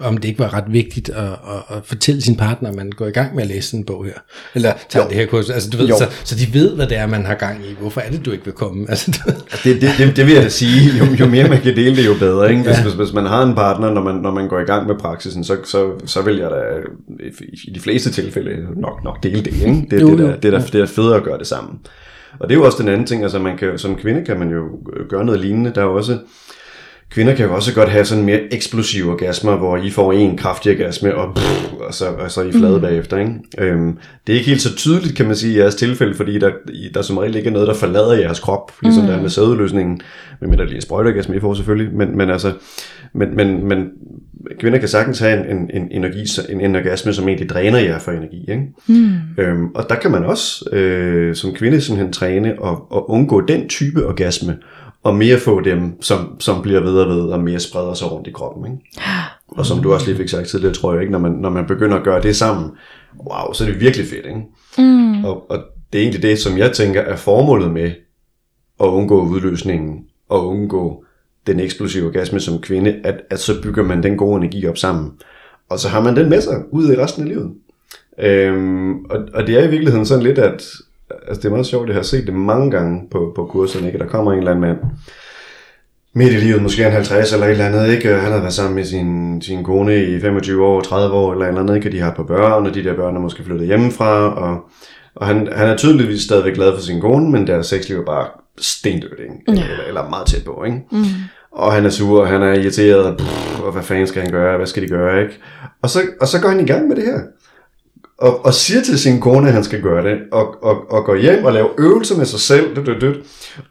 [0.00, 3.06] om det ikke var ret vigtigt at, at, at fortælle sin partner, at man går
[3.06, 4.12] i gang med at læse sådan en bog her.
[4.54, 5.08] Eller tager Jo.
[5.08, 5.50] det her kurs.
[5.50, 5.96] Altså, du ved, Jo.
[5.98, 7.74] så, så, de ved, hvad det er, man har gang i.
[7.80, 8.86] Hvorfor er det, du ikke vil komme?
[8.90, 9.32] Altså, du,
[9.64, 10.98] Det, det, det, det vil jeg da sige.
[10.98, 12.50] Jo, jo mere man kan dele det, jo bedre.
[12.50, 12.62] Ikke?
[12.62, 12.82] Hvis, ja.
[12.82, 15.44] hvis, hvis man har en partner, når man, når man går i gang med praksisen,
[15.44, 16.56] så, så, så vil jeg da
[17.24, 17.30] i,
[17.64, 19.46] i de fleste tilfælde nok, nok dele det.
[19.46, 19.86] Ikke?
[19.90, 20.26] Det, Jo, det, jo.
[20.26, 21.78] der, det, der, det er federe at gøre det sammen.
[22.40, 24.50] Og det er jo også den anden ting, altså man kan, som kvinde kan man
[24.50, 25.72] jo øh, gøre noget lignende.
[25.74, 26.18] Der er jo også,
[27.10, 30.72] kvinder kan jo også godt have sådan mere eksplosive orgasmer, hvor I får en kraftig
[30.72, 32.80] orgasme, og, pff, og, så, og så I flade mm.
[32.80, 33.18] bagefter.
[33.18, 33.32] Ikke?
[33.58, 36.50] Øhm, det er ikke helt så tydeligt, kan man sige, i jeres tilfælde, fordi der,
[36.94, 39.08] der som regel ikke er noget, der forlader jeres krop, ligesom mm.
[39.08, 40.00] der er med sædeløsningen,
[40.40, 42.52] men der lige en sprøjteorgasme, I får selvfølgelig, men, men altså,
[43.14, 43.88] men, men, men
[44.60, 47.98] kvinder kan sagtens have en, en, en, energi, en, en orgasme, som egentlig dræner jer
[47.98, 48.40] for energi.
[48.48, 48.62] Ikke?
[48.86, 49.10] Mm.
[49.38, 53.68] Øhm, og der kan man også øh, som kvinde simpelthen træne og, og undgå den
[53.68, 54.56] type orgasme,
[55.02, 58.26] og mere få dem, som, som bliver ved og ved, og mere spreder sig rundt
[58.26, 58.72] i kroppen.
[58.72, 58.84] Ikke?
[59.48, 61.66] Og som du også lige fik sagt tidligere, tror jeg ikke, når man, når man
[61.66, 62.70] begynder at gøre det sammen,
[63.18, 64.26] wow, så er det virkelig fedt.
[64.26, 64.42] Ikke?
[64.78, 65.24] Mm.
[65.24, 65.58] Og, og
[65.92, 67.92] det er egentlig det, som jeg tænker er formålet med
[68.80, 71.04] at undgå udløsningen, og undgå
[71.46, 75.12] den eksplosive orgasme som kvinde, at, at så bygger man den gode energi op sammen.
[75.68, 77.54] Og så har man den med sig ud i resten af livet.
[78.18, 80.64] Øhm, og, og det er i virkeligheden sådan lidt, at
[81.10, 83.98] altså det er meget sjovt, jeg har set det mange gange på, på kurserne, ikke?
[83.98, 84.78] der kommer en eller anden mand,
[86.14, 88.08] midt i livet, måske en 50 eller et eller andet, ikke?
[88.08, 91.48] Han har været sammen med sin, sin kone i 25 år, 30 år eller et
[91.48, 91.92] eller andet, ikke?
[91.92, 94.60] De har et par børn, og de der børn er måske flyttet hjemmefra, og,
[95.14, 98.26] og han, han er tydeligvis stadigvæk glad for sin kone, men deres sexliv er bare
[98.58, 99.34] stendødt, ikke?
[99.48, 100.82] Eller, eller, eller meget tæt på, ikke?
[100.90, 101.04] Mm.
[101.52, 104.32] Og han er sur, og han er irriteret, og, pff, og hvad fanden skal han
[104.32, 105.34] gøre, hvad skal de gøre, ikke?
[105.82, 107.20] Og så, og så går han i gang med det her
[108.18, 111.16] og, og siger til sin kone, at han skal gøre det, og, og, og går
[111.16, 113.14] hjem og laver øvelser med sig selv, død, død, død.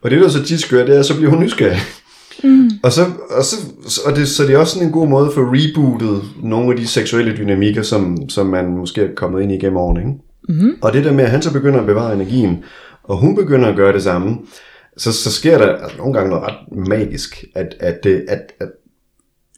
[0.02, 1.80] og det der så tit gør, det er, at så bliver hun nysgerrig.
[2.44, 2.70] Mm.
[2.84, 3.56] Og, så, og, så,
[4.06, 6.88] og det, så det er også sådan en god måde for rebootet nogle af de
[6.88, 10.00] seksuelle dynamikker, som, som man måske er kommet ind i gennem årene.
[10.00, 10.12] Ikke?
[10.50, 10.78] Mm-hmm.
[10.82, 12.64] Og det der med, at han så begynder at bevare energien,
[13.04, 14.38] og hun begynder at gøre det samme,
[14.98, 18.68] så, så sker der altså, nogle gange noget ret magisk, at, at, det- at, at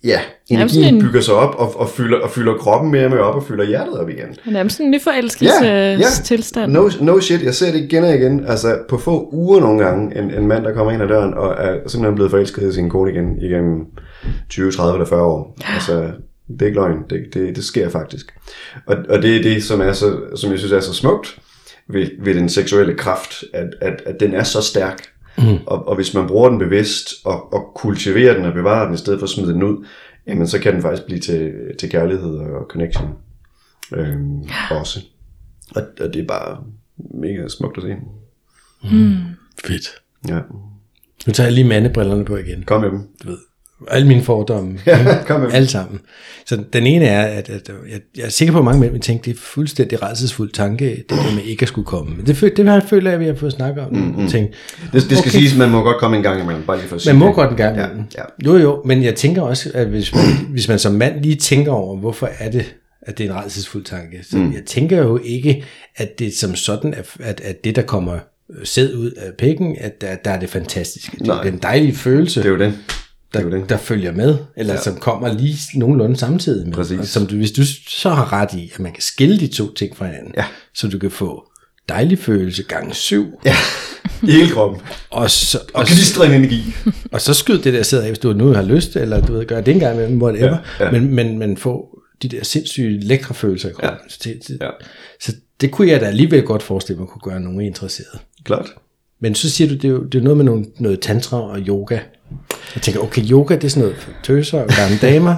[0.03, 3.19] ja, energien en- bygger sig op og, og, fylder, og fylder kroppen mere og mere
[3.21, 4.29] op og fylder hjertet op igen.
[4.29, 6.05] Det er nærmest sådan en nyforelskelse Ja, ja.
[6.23, 6.71] tilstand.
[6.71, 8.45] No, no shit, jeg ser det igen og igen.
[8.47, 11.55] Altså på få uger nogle gange, en, en mand, der kommer ind ad døren og
[11.65, 13.85] er simpelthen blevet forelsket i sin kone igen igennem
[14.49, 15.57] 20, 30 eller 40 år.
[15.73, 16.11] Altså,
[16.47, 16.97] det er ikke løgn.
[17.09, 18.33] Det, det, det sker faktisk.
[18.85, 21.37] Og, og det er det, som, er så, som jeg synes er så smukt
[21.89, 25.01] ved, ved den seksuelle kraft, at, at, at den er så stærk.
[25.37, 25.57] Mm.
[25.65, 28.97] Og, og hvis man bruger den bevidst og, og kultiverer den og bevarer den, i
[28.97, 29.85] stedet for at smide den ud,
[30.27, 33.09] jamen så kan den faktisk blive til, til kærlighed og connection.
[33.95, 34.99] Øhm, også.
[35.75, 36.63] Og, og det er bare
[36.97, 37.95] mega smukt at se.
[39.65, 39.89] fedt.
[40.27, 40.39] Ja.
[41.27, 42.63] Nu tager jeg lige mandebrillerne på igen.
[42.63, 43.07] Kom med dem.
[43.23, 43.37] Du ved,
[43.87, 44.79] alle mine fordomme.
[45.27, 45.55] Kom med dem.
[45.55, 45.99] alle sammen.
[46.45, 49.01] Så den ene er, at, at jeg, jeg er sikker på, at mange mænd vil
[49.01, 52.15] tænke, det er fuldstændig redselsfuld tanke, det der med ikke at skulle komme.
[52.15, 53.93] Men det, det her føler jeg, at vi har fået snakket om.
[53.93, 54.27] Mm-hmm.
[54.27, 55.29] Tænke, Det, det skal Okay.
[55.29, 57.19] siges, at man må godt komme en gang imellem, bare lige for at sige man
[57.19, 57.35] må det.
[57.35, 58.03] godt en gang Ja, imellem.
[58.17, 58.21] ja.
[58.45, 61.71] Jo, jo, men jeg tænker også, at hvis man, hvis man som mand lige tænker
[61.71, 64.17] over, hvorfor er det, at det er en redselsfuld tanke.
[64.31, 64.53] Så mm.
[64.53, 65.63] jeg tænker jo ikke,
[65.95, 68.17] at det som sådan, er, at, at det, der kommer
[68.63, 71.17] sæd ud af pikken, at der, der er det fantastiske.
[71.19, 71.37] Det Nej.
[71.39, 72.73] er den dejlige følelse, Det er jo det.
[73.33, 73.69] Der, det det.
[73.69, 74.81] der følger med, eller ja.
[74.81, 76.73] som kommer lige nogenlunde samtidig med.
[76.73, 76.99] Præcis.
[76.99, 79.73] Og som du, hvis du så har ret i, at man kan skille de to
[79.73, 80.45] ting fra hinanden, Ja.
[80.73, 81.45] så du kan få
[81.89, 83.55] dejlig følelse gange syv, Ja,
[84.23, 84.81] i hele kroppen.
[85.09, 86.63] og, så, og, Og glistrende energi.
[87.11, 89.45] og så skyd det der sæd af, hvis du nu har lyst, eller du ved,
[89.45, 90.91] gør det en gang imellem, whatever, Ja, ja.
[90.91, 93.99] Men, men, men få de der sindssyge lækre følelser i kroppen.
[94.03, 94.09] Ja.
[94.09, 94.69] Så, det, det, Ja.
[95.19, 98.19] så det kunne jeg da alligevel godt forestille mig kunne gøre nogen interesseret.
[98.43, 98.65] Klart.
[99.19, 101.59] Men så siger du, det er jo det er noget med nogle, noget tantra og
[101.59, 101.99] yoga.
[102.75, 105.35] Jeg tænker, okay, yoga det er sådan noget for tøser og gamle damer.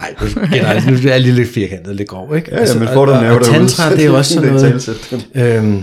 [0.00, 0.14] Nej,
[0.52, 2.52] generelt, nu er jeg lige lidt firkantet, lidt grov, ikke?
[2.52, 4.16] Altså, Ja, ja, men får du og, og, nerve og derude, tantra, det er jo
[4.16, 5.82] også sådan er noget, øhm,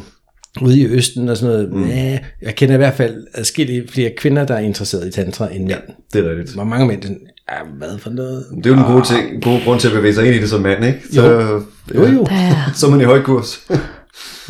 [0.62, 1.74] ude i Østen og sådan noget.
[1.74, 1.88] Mm.
[1.88, 5.64] Ja, jeg kender i hvert fald adskillige flere kvinder, der er interesseret i tantra end
[5.68, 5.80] mænd.
[6.14, 6.54] Det er rigtigt.
[6.54, 7.20] Hvor mange mænd, sådan,
[7.52, 8.46] ja, hvad for noget?
[8.58, 10.50] Det er jo den gode, ting, gode grund til at bevæge sig ind i det
[10.50, 11.00] som mand, ikke?
[11.14, 11.62] Så, Jo.
[11.96, 12.28] Jo, jo.
[12.76, 13.60] Så er man i høj kurs.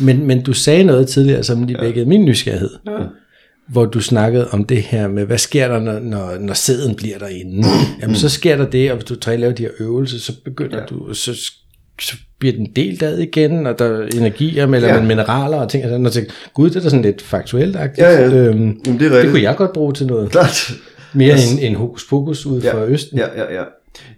[0.00, 2.70] Men, men du sagde noget tidligere, som lige vækkede min nysgerrighed.
[2.86, 2.92] Ja.
[3.68, 7.18] Hvor du snakkede om det her med, hvad sker der, når, når, når sæden bliver
[7.18, 7.68] derinde?
[8.02, 10.78] Jamen, så sker der det, og hvis du træner laver de her øvelser, så begynder
[10.78, 10.84] ja.
[10.84, 11.34] du, så,
[12.00, 14.94] så bliver den delt ad igen, og der er energier, eller Ja.
[14.94, 15.02] ja.
[15.02, 15.84] mineraler og ting.
[15.84, 18.02] Og sådan, og tænker, gud, det er da sådan lidt faktuelt -agtigt.
[18.02, 18.26] Ja, ja.
[18.26, 20.30] Øhm, Jamen, det er det kunne jeg godt bruge til noget.
[20.30, 20.72] Klart.
[21.14, 23.18] Mere end, end hokus pokus ud fra Østen.
[23.18, 23.62] Ja, ja, ja.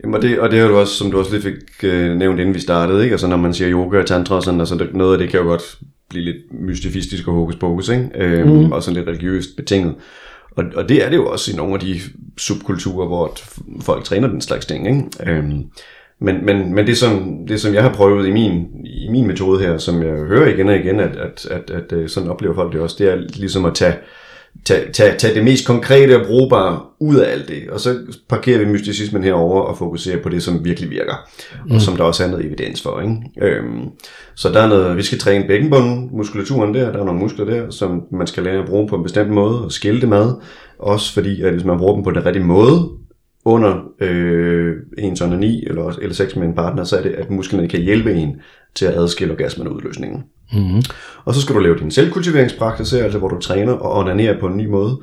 [0.02, 2.40] Jamen, og, det, og det er jo også, som du også lige fik øh, nævnt,
[2.40, 3.14] inden vi startede, ikke?
[3.14, 5.40] Altså, når man siger yoga og tantra og sådan, altså, det, noget af det kan
[5.40, 5.78] jo godt
[6.10, 8.10] blive lidt mystifistisk og hokus pokus, ikke?
[8.14, 8.72] Øhm, mm.
[8.72, 9.94] Og sådan lidt religiøst betinget.
[10.56, 12.00] Og, og det er det jo også i nogle af de
[12.38, 13.36] subkulturer, hvor
[13.80, 15.32] folk træner den slags ting, ikke?
[15.32, 15.64] Øhm,
[16.20, 19.60] men, men, men det, som, det, som jeg har prøvet i min, i min metode
[19.60, 22.72] her, som jeg hører igen og igen, at, at, at, at, at sådan oplever folk
[22.72, 23.94] det også, det er ligesom at tage
[24.64, 28.58] tage, tage, tage det mest konkrete og brugbare ud af alt det, og så parkerer
[28.58, 31.14] vi mysticismen herover og fokuserer på det, som virkelig virker,
[31.66, 31.74] mm.
[31.74, 33.00] og som der også er noget evidens for.
[33.00, 33.16] Ikke?
[33.42, 33.88] Øhm,
[34.34, 37.70] så der er noget, vi skal træne bækkenbunden, muskulaturen der, der er nogle muskler der,
[37.70, 40.32] som man skal lære at bruge på en bestemt måde, og skille det med,
[40.78, 42.88] også fordi, at hvis man bruger dem på den rigtige måde,
[43.44, 47.68] under øh, ens onani eller, eller sex med en partner, så er det, at musklerne
[47.68, 48.36] kan hjælpe en
[48.74, 50.24] til at adskille orgasmen og udløsningen.
[50.52, 50.82] Mm-hmm.
[51.24, 54.56] Og så skal du lave din selvkultiveringspraksis, altså hvor du træner og onanerer på en
[54.56, 55.00] ny måde.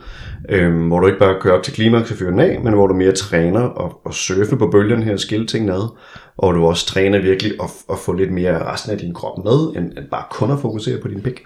[0.49, 2.87] Øhm, hvor du ikke bare kører op til klimaks og fyrer den af, men hvor
[2.87, 5.93] du mere træner og, og surfe på bølgen her og skille tingene ad.
[6.37, 9.75] Og du også træner virkelig at, at få lidt mere resten af din krop med,
[9.75, 11.43] end, end bare kun at fokusere på din pik.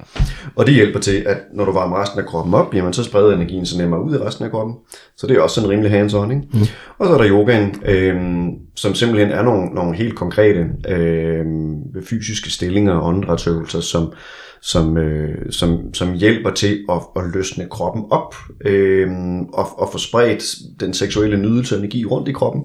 [0.55, 3.35] Og det hjælper til, at når du varmer resten af kroppen op, jamen så spreder
[3.35, 4.75] energien så nemmere ud i resten af kroppen.
[5.17, 6.31] Så det er også sådan rimelig hands-on.
[6.31, 6.47] Ikke?
[6.53, 6.59] Mm.
[6.97, 12.49] Og så er der yogaen, øhm, som simpelthen er nogle, nogle helt konkrete øhm, fysiske
[12.49, 14.13] stillinger og åndedrætsøvelser, som,
[14.61, 19.09] som, øh, som, som hjælper til at, at løsne kroppen op øh,
[19.53, 20.43] og, og få spredt
[20.79, 22.63] den seksuelle nydelse og energi rundt i kroppen.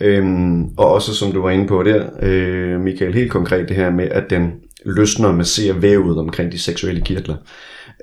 [0.00, 0.24] Øh,
[0.76, 4.08] og også som du var inde på der, øh, Michael, helt konkret det her med,
[4.08, 4.52] at den
[4.84, 7.36] løsner og masserer vævet omkring de seksuelle kirtler.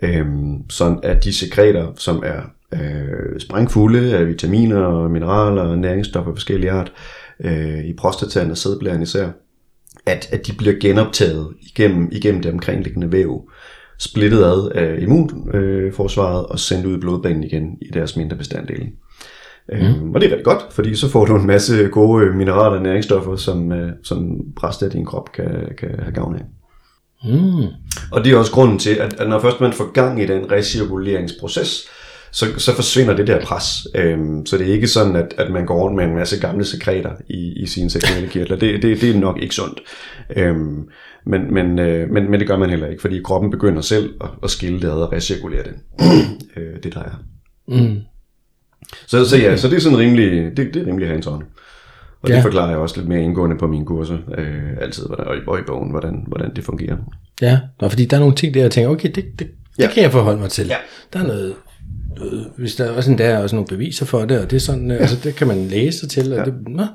[0.01, 0.25] Øh,
[0.69, 2.41] sådan at de sekreter, som er
[2.73, 6.91] øh, sprængfulde af vitaminer og mineraler og næringsstoffer af forskellige art,
[7.39, 9.29] øh, i prostataen og sædblæren især,
[10.05, 13.49] at, at de bliver genoptaget igennem, igennem det omkringliggende væv,
[13.99, 18.83] splittet ad af immunforsvaret og sendt ud i blodbanen igen i deres mindre bestanddele.
[19.69, 19.75] Mm.
[19.75, 22.77] Øhm, og det er rigtig godt, fordi så får du en masse gode øh, mineraler
[22.77, 26.41] og næringsstoffer, som, øh, som resten af din krop kan, kan have gavn af.
[27.23, 27.67] Mm.
[28.11, 30.51] Og det er også grunden til, at, at når først man får gang i den
[30.51, 31.87] recirkuleringsproces,
[32.33, 33.87] så, så forsvinder det der pres.
[33.95, 36.65] Øhm, så det er ikke sådan, at, at man går rundt med en masse gamle
[36.65, 38.57] sekreter i, i sine seksuelle kirtler.
[38.57, 39.79] Det, det, det er nok ikke sundt.
[40.35, 40.87] Øhm,
[41.25, 44.29] men, men, øh, men, men det gør man heller ikke, fordi kroppen begynder selv at,
[44.43, 45.73] at skille det ad og recirkulere det.
[46.57, 47.23] øh, det der er.
[47.67, 47.99] Mm.
[49.07, 51.43] Så, så ja, så det er sådan rimelig, det, det er rimelig hands-on.
[52.21, 52.35] Og ja.
[52.35, 55.39] Det forklarer jeg også lidt mere indgående på mine kurser, øh, altid, hvordan, og, i,
[55.47, 56.97] og i bogen, hvordan, hvordan det fungerer.
[57.41, 59.89] Ja, Nå, fordi der er nogle ting der, jeg tænker, okay, det, det, det Ja.
[59.93, 60.67] kan jeg forholde mig til.
[60.67, 60.75] Ja.
[61.13, 61.53] Der er noget,
[62.57, 64.61] hvis der er også, en, der er også nogle beviser for det, og det er
[64.61, 64.97] sådan, ja.
[64.97, 66.85] altså det kan man læse til, og det, nå,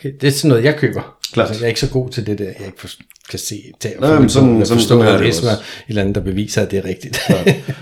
[0.00, 1.16] okay, det er sådan noget, jeg køber.
[1.32, 1.48] Klart.
[1.48, 2.88] Altså, jeg er ikke så god til det der, jeg ikke
[3.30, 5.62] kan se, tage Nej, men sådan- sådan- forstå, sådan at det læse mig også.
[5.62, 7.18] et eller andet, der beviser, at det er rigtigt.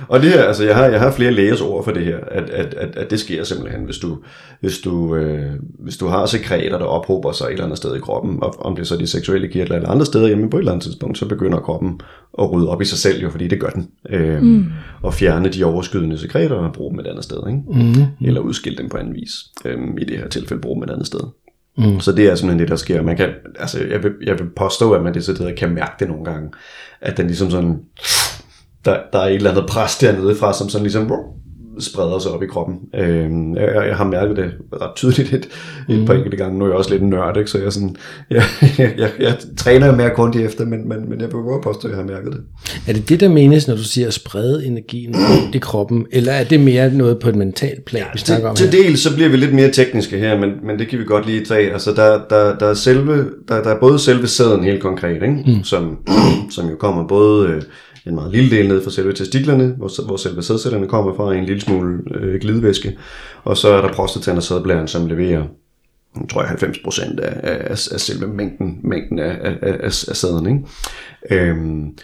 [0.08, 2.50] Og det her, altså jeg har, jeg har flere lægers ord for det her, at,
[2.50, 4.18] at, at, at det sker simpelthen, hvis du,
[4.60, 7.98] hvis du, øh, hvis du har sekreter, der ophober sig et eller andet sted i
[8.00, 10.60] kroppen, og om det er så de seksuelle kirtler eller andre steder, jamen på et
[10.60, 12.00] eller andet tidspunkt, så begynder kroppen
[12.38, 13.88] at rydde op i sig selv jo, fordi det gør den.
[14.10, 14.64] Øh, mm.
[15.02, 17.60] Og fjerne de overskydende sekreter og bruge dem et andet sted, ikke?
[18.20, 18.26] Mm.
[18.26, 19.30] Eller udskille dem på anden vis.
[19.64, 21.20] Øh, I det her tilfælde bruge dem et andet sted.
[21.78, 22.00] Mm.
[22.00, 23.02] Så det er simpelthen det, der sker.
[23.02, 26.24] Man kan, altså, jeg, vil, jeg vil påstå, at man decideret kan mærke det nogle
[26.24, 26.50] gange.
[27.00, 27.80] At den ligesom sådan,
[28.84, 31.12] der, der er et eller andet pres dernede fra, som sådan ligesom
[31.80, 32.76] spreder sig op i kroppen.
[32.94, 34.50] Øh, jeg, jeg har mærket det
[34.82, 35.48] ret tydeligt et,
[35.88, 36.58] et par enkelte gange.
[36.58, 37.50] Nu er jeg også lidt en nørd, ikke?
[37.50, 37.96] så jeg, sådan,
[38.30, 38.42] jeg,
[38.78, 41.92] jeg, jeg, jeg træner mere grundigt efter, men, men, men jeg vil godt påstå, at
[41.92, 42.40] jeg har mærket det.
[42.86, 46.32] Er det det, der menes, når du siger at sprede energien rundt i kroppen, eller
[46.32, 48.82] er det mere noget på et mentalt plan, vi snakker om Til her?
[48.82, 51.44] del så bliver vi lidt mere tekniske her, men, men det kan vi godt lige
[51.44, 51.72] tage.
[51.72, 55.44] Altså der, der, der, er, selve, der, der er både selve sæden helt konkret, ikke?
[55.46, 55.64] Mm.
[55.64, 55.98] Som,
[56.50, 57.62] som jo kommer både øh,
[58.08, 61.44] en meget lille del ned fra selve testiklerne, hvor, hvor selve sædcellerne kommer fra, en
[61.44, 62.98] lille smule øh, glidvæske,
[63.44, 65.44] og så er der prostataen og sædblæren, som leverer
[66.30, 69.92] tror jeg 90 procent af, af, af, af selve mængden, mængden af, af, af, af
[69.92, 70.46] sæden.
[70.46, 71.50] Ikke?
[71.50, 71.98] Øhm,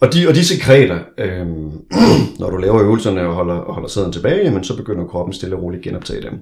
[0.00, 1.72] og, de, og de sekreter, øhm,
[2.40, 5.56] når du laver øvelserne og holder, og holder sæden tilbage, jamen, så begynder kroppen stille
[5.56, 6.40] og roligt at genoptage dem.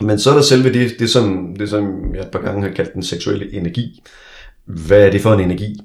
[0.00, 2.74] Men så er der selve det, det, som, det, som jeg et par gange har
[2.74, 4.02] kaldt den seksuelle energi.
[4.64, 5.80] Hvad er det for en energi?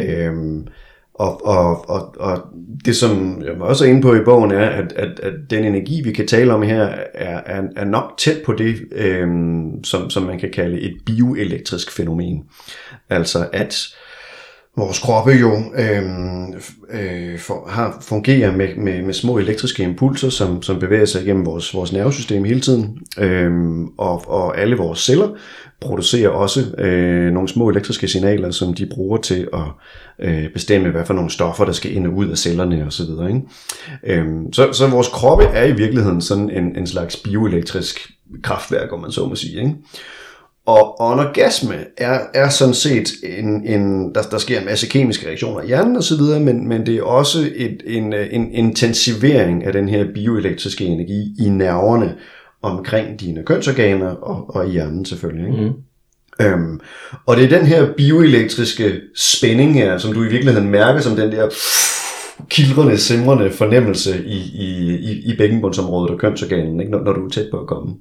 [0.00, 0.66] Øhm,
[1.14, 2.42] og, og, og, og
[2.84, 6.00] det, som jeg også er inde på i bogen, er, at, at, at den energi,
[6.04, 6.82] vi kan tale om her,
[7.14, 11.96] er, er, er nok tæt på det, øhm, som, som man kan kalde et bioelektrisk
[11.96, 12.44] fænomen.
[13.10, 13.94] Altså at
[14.76, 16.54] vores kroppe jo øhm,
[16.90, 21.46] øh, for, har, fungerer med, med, med små elektriske impulser, som, som bevæger sig igennem
[21.46, 22.98] vores, vores nervesystem hele tiden.
[23.18, 25.28] Øhm, og, og alle vores celler
[25.84, 29.60] producerer også øh, nogle små elektriske signaler, som de bruger til at
[30.18, 33.10] øh, bestemme, hvad for nogle stoffer, der skal ind og ud af cellerne osv.
[33.28, 33.40] Ikke?
[34.04, 38.10] Øhm, så, så vores kroppe er i virkeligheden sådan en, en slags bioelektrisk
[38.42, 39.58] kraftværk, om man så må sige.
[39.58, 39.74] Ikke?
[40.66, 44.86] Og, og en orgasme er, er sådan set en, en der, der sker en masse
[44.86, 49.72] kemiske reaktioner i hjernen osv., men, men det er også et, en, en intensivering af
[49.72, 52.14] den her bioelektriske energi i nerverne
[52.64, 55.48] omkring dine kønsorganer og, og i hjernen selvfølgelig.
[55.48, 55.62] Ikke?
[55.62, 56.46] Mm.
[56.46, 56.80] Øhm,
[57.26, 61.32] og det er den her bioelektriske spænding her, som du i virkeligheden mærker som den
[61.32, 61.48] der
[62.48, 66.92] kildrende, simrende fornemmelse i, i, i, i bækkenbundsområdet og kønsorganen, ikke?
[66.92, 67.94] Når, når du er tæt på at komme.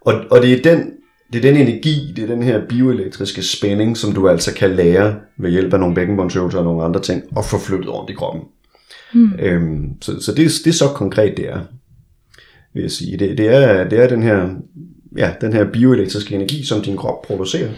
[0.00, 0.92] Og, og det er den
[1.32, 5.14] det er den energi, det er den her bioelektriske spænding, som du altså kan lære
[5.38, 8.42] ved hjælp af nogle bækkenbundsøvelser og nogle andre ting, og få flyttet rundt i kroppen.
[9.14, 9.32] Mm.
[9.38, 11.60] Øhm, så så det, det er så konkret, det er,
[12.76, 13.16] vil jeg sige.
[13.16, 14.48] Det, det, er, det er den her,
[15.18, 17.68] ja, den her bioelektriske energi, som din krop producerer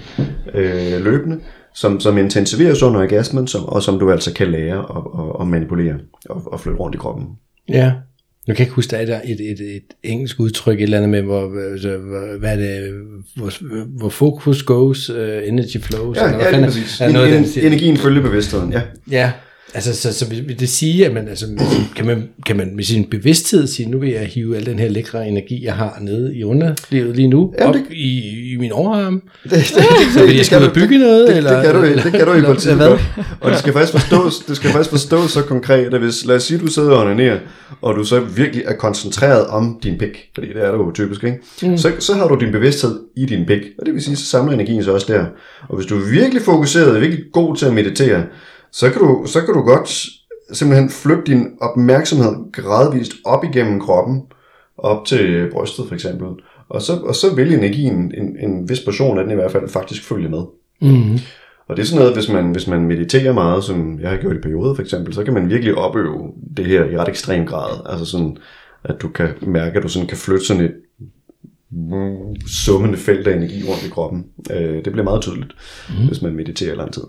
[0.54, 1.40] øh, løbende,
[1.74, 5.46] som, som intensiveres under orgasmen, som, og som du altså kan lære at, at, at
[5.46, 5.94] manipulere
[6.30, 7.26] og, og flytte rundt i kroppen.
[7.68, 7.92] Ja.
[8.48, 11.10] Nu kan jeg ikke huske, der er et, et, et engelsk udtryk, et eller andet
[11.10, 12.92] med, hvor, altså, hvor, hvad det,
[13.36, 13.52] hvor,
[13.98, 16.16] hvor focus goes, uh, energy flows.
[16.16, 18.82] Ja, eller hvad ja fanden det er- er noget En, den energien følger bevidstheden, ja.
[19.10, 19.32] Ja,
[19.74, 21.46] altså så, så vil det sige, at man, altså,
[21.96, 24.88] kan, man, kan man med sin bevidsthed sige, nu vil jeg hive al den her
[24.88, 28.72] lækre energi, jeg har nede i underlivet lige nu, Jamen, op det- i, i min
[28.72, 29.22] overarm.
[29.44, 29.64] Det, det,
[30.14, 31.28] Så vil jeg og bygge noget?
[31.28, 33.00] det, eller, det, kan du, det kan du i eller- princippet godt.
[33.40, 36.42] Og det skal faktisk forstås, det skal faktisk forstås så konkret, at hvis, lad os
[36.42, 37.38] sige, du sidder og onanerer,
[37.82, 41.24] og du så virkelig er koncentreret om din pik, fordi det er du jo typisk,
[41.24, 41.38] ikke?
[41.62, 41.78] Mm.
[41.78, 44.52] Så, så har du din bevidsthed i din pik, og det vil sige, så samler
[44.54, 45.24] energien sig også der.
[45.68, 48.22] Og hvis du er virkelig fokuseret virkelig god til at meditere,
[48.72, 49.88] så kan du, så kan du godt
[50.52, 54.22] simpelthen flytte din opmærksomhed gradvist op igennem kroppen,
[54.78, 56.28] op til brystet for eksempel,
[56.68, 59.68] og så, og så vil energien, en, en vis portion af den i hvert fald,
[59.68, 60.42] faktisk følge med.
[60.80, 61.18] Mm.
[61.68, 64.36] Og det er sådan noget, hvis man, hvis man mediterer meget, som jeg har gjort
[64.36, 67.80] i perioder for eksempel, så kan man virkelig opøve det her i ret ekstrem grad.
[67.86, 68.36] Altså sådan,
[68.84, 70.74] at du kan mærke, at du sådan kan flytte sådan et
[72.46, 74.26] summende felt af energi rundt i kroppen.
[74.50, 75.52] Øh, det bliver meget tydeligt,
[75.88, 76.06] mm.
[76.06, 77.02] hvis man mediterer lang tid.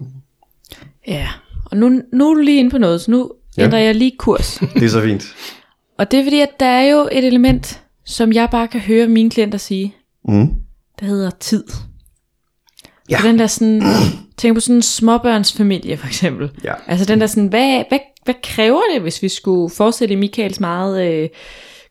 [1.08, 1.28] Ja,
[1.72, 3.62] og nu, nu er du lige inde på noget, så nu Ja.
[3.62, 3.66] ja.
[3.68, 4.58] ændrer jeg lige kurs.
[4.76, 5.36] Det er så fint.
[5.98, 9.08] og det er fordi, at der er jo et element, som jeg bare kan høre
[9.08, 9.96] mine klienter sige,
[10.28, 10.48] Mm.
[11.00, 11.64] der hedder tid.
[13.10, 13.18] Ja.
[13.22, 13.84] Så den der sådan,
[14.38, 16.52] tænk på sådan en småbørnsfamilie for eksempel.
[16.64, 16.74] Ja.
[16.88, 21.08] Altså den der sådan, hvad, hvad, hvad kræver det, hvis vi skulle fortsætte Michaels meget
[21.12, 21.30] øh,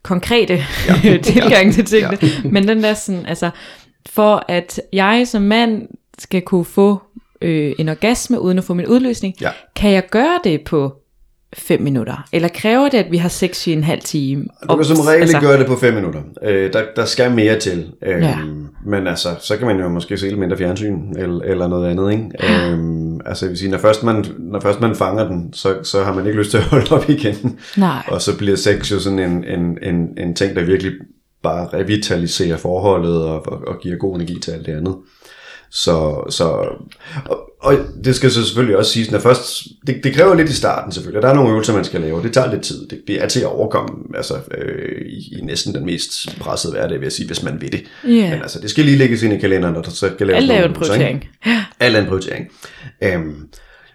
[0.02, 0.64] konkrete
[1.04, 1.16] ja.
[1.32, 2.18] tilgang til tingene.
[2.22, 2.28] Ja.
[2.44, 3.50] Men den der sådan, altså,
[4.06, 5.82] for at jeg som mand
[6.18, 7.00] skal kunne få
[7.42, 9.50] øh, en orgasme uden at få min udløsning, Ja.
[9.76, 10.92] kan jeg gøre det på
[11.56, 12.28] fem minutter?
[12.32, 14.44] Eller kræver det, at vi har sex i en halv time?
[14.70, 16.22] Du kan som regel altså, gøre det på 5 minutter.
[16.42, 17.86] Øh, der, der skal mere til.
[18.06, 18.38] Øhm, Ja.
[18.86, 22.12] Men altså, så kan man jo måske se lidt mindre fjernsyn, eller, eller noget andet.
[22.12, 22.24] Ikke?
[22.72, 26.04] Øhm, altså, jeg vil sige, når først, man, når først man fanger den, så, så
[26.04, 27.58] har man ikke lyst til at holde op igen.
[27.76, 28.02] Nej.
[28.08, 30.92] Og så bliver sex jo sådan en, en, en, en ting, der virkelig
[31.42, 34.96] bare revitaliserer forholdet og, og, og giver god energi til alt det andet.
[35.70, 36.44] Så, så
[37.24, 40.54] og, og det skal så selvfølgelig også siges, når først, det, det kræver lidt i
[40.54, 43.22] starten selvfølgelig, der er nogle øvelser, man skal lave, det tager lidt tid, det, det
[43.22, 47.12] er til at overkomme, altså øh, i, i næsten den mest pressede hverdag, vil jeg
[47.12, 47.84] sige, hvis man vil det.
[48.04, 48.30] Ja.
[48.30, 50.64] Men altså, det skal lige lægges ind i kalenderen, og der skal laves Alt er
[50.64, 51.28] en prioritering.
[51.80, 52.48] Alt er en prioritering.
[53.02, 53.48] Øhm,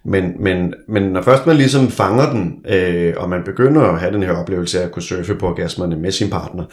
[0.06, 4.14] Men, men, men når først man ligesom fanger den, øh, og man begynder at have
[4.14, 6.64] den her oplevelse af at kunne surfe på orgasmerne med sin partner,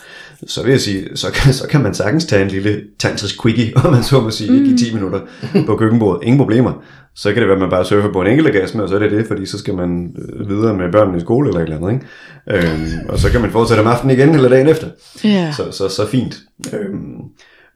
[0.46, 3.72] så vil jeg sige, så kan, så kan man sagtens tage en lille tantrisk quickie,
[3.84, 4.74] om man så må sige, mm.
[4.74, 5.20] i 10 minutter
[5.66, 6.26] på køkkenbordet.
[6.26, 6.72] Ingen problemer.
[7.14, 8.98] Så kan det være, at man bare surfer på en enkelt orgasme, og så er
[8.98, 11.76] det det, fordi så skal man øh, videre med børnene i skole eller et eller
[11.76, 11.92] andet.
[11.92, 12.66] Ikke?
[12.68, 14.86] Øhm, og så kan man fortsætte om aftenen igen eller dagen efter.
[15.24, 15.52] Ja.
[15.52, 16.38] Så, så, så fint.
[16.72, 17.20] Øhm,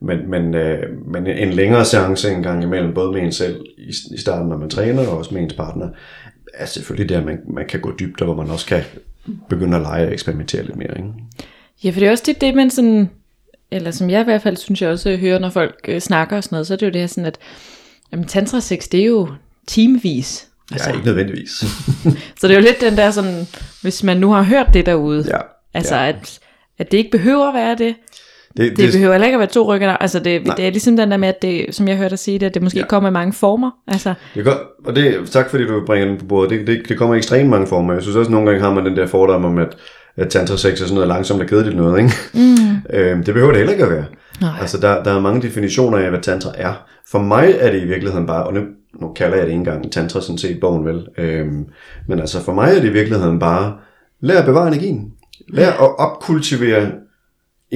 [0.04, 3.92] men, men, øh, men en længere seance en gang imellem, både med en selv i,
[4.14, 5.88] i starten, når man træner, og også med ens partner,
[6.54, 8.82] er selvfølgelig der, man, man kan gå dybt, og hvor man også kan
[9.48, 10.96] begynde at lege og eksperimentere lidt mere.
[10.96, 11.08] Ikke?
[11.84, 13.10] Ja, for det er også tit det, man sådan,
[13.70, 16.44] eller som jeg i hvert fald synes, jeg også hører, når folk øh, snakker og
[16.44, 17.38] sådan noget, så er det jo det her sådan, at
[18.12, 19.28] jamen, tantra sex, det er jo
[19.66, 20.48] timevis.
[20.72, 21.50] Altså, ja, ikke nødvendigvis.
[22.38, 23.46] Så det er jo lidt den der sådan,
[23.82, 25.38] hvis man nu har hørt det derude, ja,
[25.74, 26.08] altså ja.
[26.08, 26.40] at,
[26.78, 27.94] at det ikke behøver at være det,
[28.56, 29.88] det, det, behøver heller ikke at være to rykker.
[29.90, 32.38] Altså det, det er ligesom den der med, at det, som jeg hørte dig sige
[32.38, 32.86] det, at det måske Ja.
[32.86, 33.70] kommer i mange former.
[33.88, 36.50] Altså, Det godt, og det, tak fordi du bringer den på bordet.
[36.50, 37.92] Det, det, det kommer i ekstremt mange former.
[37.92, 39.76] Jeg synes også, at nogle gange har man den der fordom om, at,
[40.16, 41.98] at tantra sex er sådan noget langsomt og kedeligt noget.
[41.98, 42.12] Ikke?
[42.34, 42.96] Mm.
[42.98, 44.04] øhm, det behøver det heller ikke at være.
[44.40, 44.50] Nej.
[44.60, 46.72] Altså, der, der er mange definitioner af, hvad tantra er.
[47.10, 48.60] For mig er det i virkeligheden bare, og nu,
[49.00, 51.06] nu kalder jeg det ikke engang tantra, sådan set bogen vel.
[51.18, 51.64] Øhm,
[52.08, 53.72] men altså, for mig er det i virkeligheden bare,
[54.20, 55.12] lær at bevare energien.
[55.48, 56.90] Lær at opkultivere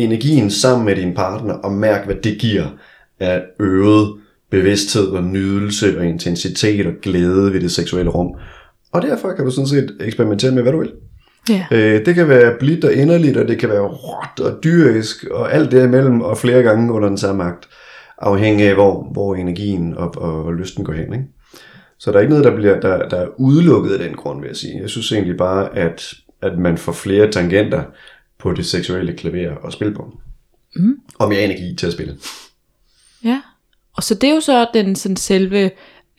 [0.04, 2.64] energien sammen med din partner, og mærk, hvad det giver
[3.20, 4.14] af øget
[4.50, 8.34] bevidsthed og nydelse og intensitet og glæde ved det seksuelle rum.
[8.92, 10.92] Og derfor kan du sådan set eksperimentere med, hvad du vil.
[11.48, 11.66] ja.
[11.70, 15.54] Øh, det kan være blidt og inderligt, og det kan være råt og dyrisk, og
[15.54, 17.68] alt det imellem, og flere gange under den samme akt,
[18.18, 21.12] afhængig af, hvor, hvor energien og, og, og lysten går hen.
[21.12, 21.24] Ikke?
[21.98, 24.48] Så der er ikke noget, der, bliver, der, der er udelukket af den grund, vil
[24.48, 24.80] jeg sige.
[24.80, 27.82] Jeg synes egentlig bare, at, at man får flere tangenter
[28.38, 30.18] på det seksuelle klaver og spille på.
[30.76, 30.96] Mm.
[31.18, 32.16] Og mere energi til at spille.
[33.24, 33.40] ja.
[33.96, 35.64] Og så det er jo så den sådan selve,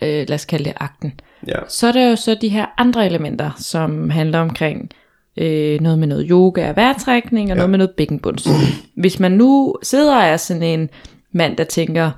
[0.02, 1.20] øh, lad os kalde det akten.
[1.48, 1.60] Ja.
[1.70, 4.90] Så er der jo så de her andre elementer, som handler omkring
[5.38, 7.56] øh, noget med noget yoga og vejrtrækning, og ja.
[7.56, 8.48] noget med noget bækkenbunds.
[8.96, 10.90] Hvis man nu sidder og er sådan en
[11.32, 12.12] mand, der tænker,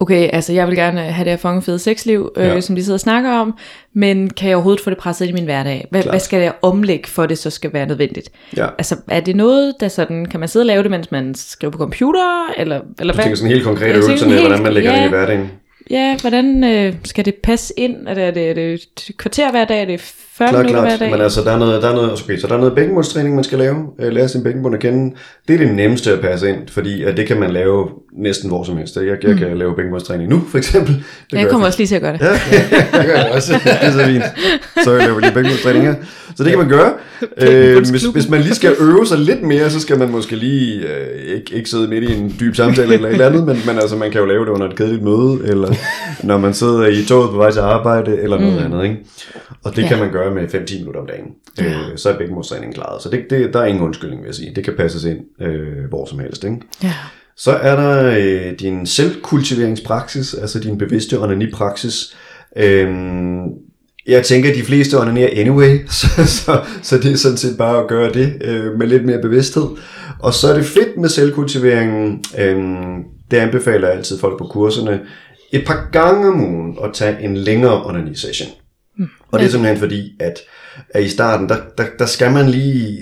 [0.00, 2.60] okay, altså jeg vil gerne have det her fucking fede sexliv, øh, Ja.
[2.60, 3.54] som de sidder og snakker om,
[3.94, 5.86] men kan jeg overhovedet få det presset ind i min hverdag?
[5.90, 6.12] Hvad, Klart.
[6.12, 8.30] hvad skal jeg omlægge, for det så skal være nødvendigt?
[8.56, 8.66] Ja.
[8.78, 11.70] Altså, er det noget, der sådan, kan man sidde og lave det, mens man skriver
[11.72, 14.98] på computer, eller, eller Du tænker sådan helt med, helt- hvordan man lægger ja.
[15.00, 15.50] det i hverdagen.
[15.90, 17.96] Ja, hvordan øh, skal det passe ind?
[18.08, 19.80] Er det, er det, er det et kvarter hver dag?
[19.82, 21.00] Er det 40 Klart, minutter hver klart.
[21.00, 21.10] dag?
[21.10, 23.44] Men altså, der er noget, der er noget, okay, så der er noget bækkenbundstræning, man
[23.44, 23.76] skal lave.
[24.00, 25.14] Øh, lære sin bækkenbund at kende.
[25.48, 28.64] Det er det nemmeste at passe ind, fordi at det kan man lave næsten hvor
[28.64, 28.96] som helst.
[28.96, 31.04] Jeg, jeg kan lave bækkenbundstræning nu, for eksempel.
[31.30, 32.20] Det jeg kommer også lige til at gøre det.
[32.20, 32.32] Ja,
[32.98, 33.52] det gør jeg også.
[33.64, 34.24] det er så fint.
[34.84, 35.94] Så jeg laver lige bækkenbundstræning her.
[36.38, 36.92] Så det kan man gøre.
[37.42, 40.88] Øh, hvis, hvis man lige skal øve sig lidt mere, så skal man måske lige
[40.88, 43.78] øh, ikke, ikke sidde midt i en dyb samtale eller et eller andet, men, men
[43.78, 45.74] altså, man kan jo lave det under et kedeligt møde, eller
[46.22, 48.64] når man sidder i toget på vej til arbejde, eller noget mm.
[48.64, 48.84] andet.
[48.84, 48.96] Ikke?
[49.64, 49.88] Og det ja.
[49.88, 51.26] kan man gøre med 5-10 minutter om dagen.
[51.60, 53.02] Øh, så er bækkenbundstræningen klaret.
[53.02, 54.52] Så det, det, der er ingen undskyldning, vil jeg sige.
[54.56, 56.44] Det kan passes ind øh, hvor som helst.
[56.44, 56.56] Ikke?
[56.82, 56.92] Ja.
[57.36, 62.16] Så er der øh, din selvkultiveringspraksis, altså din bevidste onanipraksis.
[62.56, 63.42] Øhm,
[64.08, 67.78] jeg tænker, at de fleste onanerer anyway, så, så, så det er sådan set bare
[67.82, 69.66] at gøre det øh, med lidt mere bevidsthed.
[70.20, 72.24] Og så er det fedt med selvkultiveringen.
[72.38, 75.00] Øhm, det anbefaler jeg altid folk på kurserne.
[75.52, 78.48] Et par gange om ugen at tage en længere onani-session.
[79.32, 80.38] Og det er simpelthen fordi, at,
[80.90, 82.98] at i starten, der, der, der skal man lige,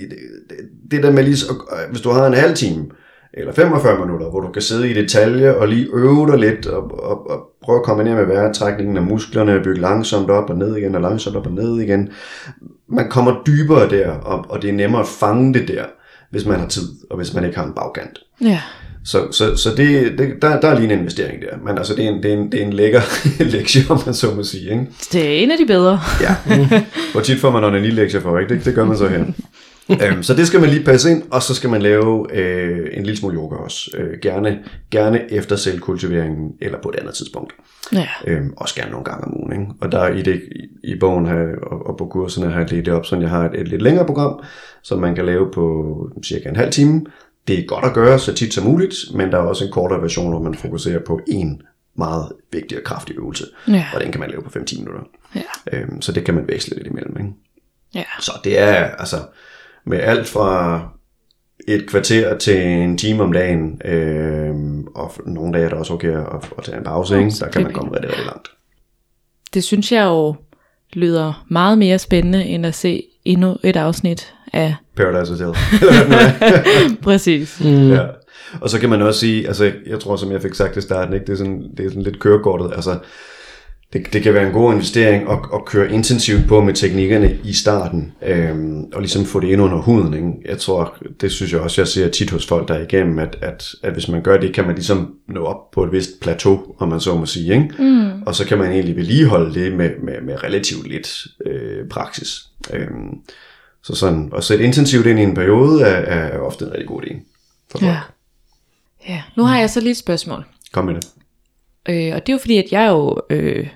[0.91, 2.85] det, der med lige, så- hvis du har en halv time,
[3.33, 7.03] eller 45 minutter, hvor du kan sidde i detaljer og lige øve dig lidt, og,
[7.03, 10.95] og, og prøve at kombinere med vejrtrækningen af musklerne, bygge langsomt op og ned igen,
[10.95, 12.09] og langsomt op og ned igen.
[12.89, 15.83] Man kommer dybere der, og, og det er nemmere at fange det der,
[16.31, 18.19] hvis man har tid, og hvis man ikke har en bagkant.
[18.41, 18.61] ja.
[19.05, 21.57] Så, så, så det, det, der, der er lige en investering der.
[21.65, 23.01] Men altså, det er en, det er en, det er en lækker
[23.53, 24.71] lektie, om man så må sige.
[24.71, 24.87] Ikke?
[25.13, 25.99] Det er en af de bedre.
[26.21, 26.35] Ja.
[27.11, 28.55] Hvor tit får man onani lektier for, ikke?
[28.55, 29.25] Det, det gør man så her.
[29.89, 33.03] Øhm, så det skal man lige passe ind, og så skal man lave øh, en
[33.03, 33.91] lille smule yoga også.
[33.97, 34.59] Øh, gerne,
[34.91, 37.53] gerne efter selvkultiveringen, eller på et andet tidspunkt.
[37.93, 38.07] Ja.
[38.27, 39.61] Øhm, også gerne nogle gange om ugen.
[39.61, 39.71] Ikke?
[39.81, 40.41] Og der i, det,
[40.83, 43.49] i, bogen her, og, og på kurserne har jeg lidt det op, så jeg har
[43.49, 44.43] et, et lidt længere program,
[44.83, 47.05] som man kan lave på cirka en halv time.
[47.47, 50.01] Det er godt at gøre så tit som muligt, men der er også en kortere
[50.01, 51.61] version, hvor man fokuserer på en
[51.97, 53.45] meget vigtig og kraftig øvelse.
[53.67, 53.85] Ja.
[53.93, 55.01] Og den kan man lave på 5-10 minutter.
[55.35, 55.41] Ja.
[55.73, 57.17] Øhm, så det kan man veksle lidt imellem.
[57.19, 57.29] Ikke?
[57.95, 58.03] Ja.
[58.19, 59.17] Så det er altså
[59.87, 60.81] med alt fra
[61.67, 66.11] et kvarter til en time om dagen, øhm, og nogle dage er det også okay
[66.17, 67.31] at, at tage en pause, ikke?
[67.39, 68.47] der kan man komme rigtig, rigtig langt.
[69.53, 70.35] Det synes jeg jo
[70.93, 75.61] lyder meget mere spændende, end at se endnu et afsnit af Paradise Hotel.
[77.03, 77.61] præcis.
[77.63, 77.91] mm.
[77.91, 78.05] ja.
[78.61, 81.13] Og så kan man også sige, altså jeg tror, som jeg fik sagt i starten,
[81.13, 81.25] ikke?
[81.25, 82.99] Det, er sådan, det er sådan lidt kørekortet, altså
[83.93, 87.53] det, det kan være en god investering at, at køre intensivt på med teknikkerne i
[87.53, 90.13] starten, øhm, og ligesom få det ind under huden.
[90.13, 90.31] Ikke?
[90.45, 93.37] Jeg tror, det synes jeg også, jeg ser tit hos folk, der er igennem, at,
[93.41, 96.75] at, at hvis man gør det, kan man ligesom nå op på et vist plateau,
[96.79, 97.53] om man så må sige.
[97.53, 97.69] Ikke?
[97.79, 98.23] Mm.
[98.23, 102.47] Og så kan man egentlig vedligeholde det med, med, med relativt lidt øh, praksis.
[102.73, 103.21] Øhm,
[103.83, 107.01] så sådan, at sætte intensivt ind i en periode er, er ofte en rigtig god
[107.01, 107.15] idé
[107.71, 107.91] for folk.
[107.91, 107.99] Ja.
[109.09, 109.23] ja.
[109.37, 110.45] Nu har jeg så lige et spørgsmål.
[110.71, 111.07] Kom med det.
[111.89, 113.67] Øh, og det er jo fordi, at jeg jo øh,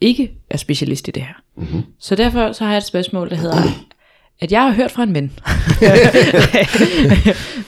[0.00, 1.34] ikke er specialist i det her.
[1.56, 1.82] Mm-hmm.
[1.98, 3.62] Så derfor så har jeg et spørgsmål, der hedder,
[4.42, 5.32] at jeg har hørt fra en ven.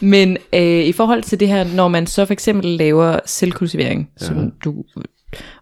[0.01, 4.27] Men øh, i forhold til det her, når man så for eksempel laver selvkultivering, ja.
[4.27, 4.85] som du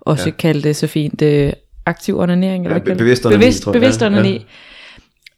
[0.00, 0.30] også ja.
[0.30, 1.52] kaldte så fint øh,
[1.86, 2.98] aktiv onanering, eller Ja, du?
[2.98, 3.80] bevidst onani, bevidst, tror jeg.
[3.80, 4.32] bevidst Ja, onani.
[4.32, 4.38] ja.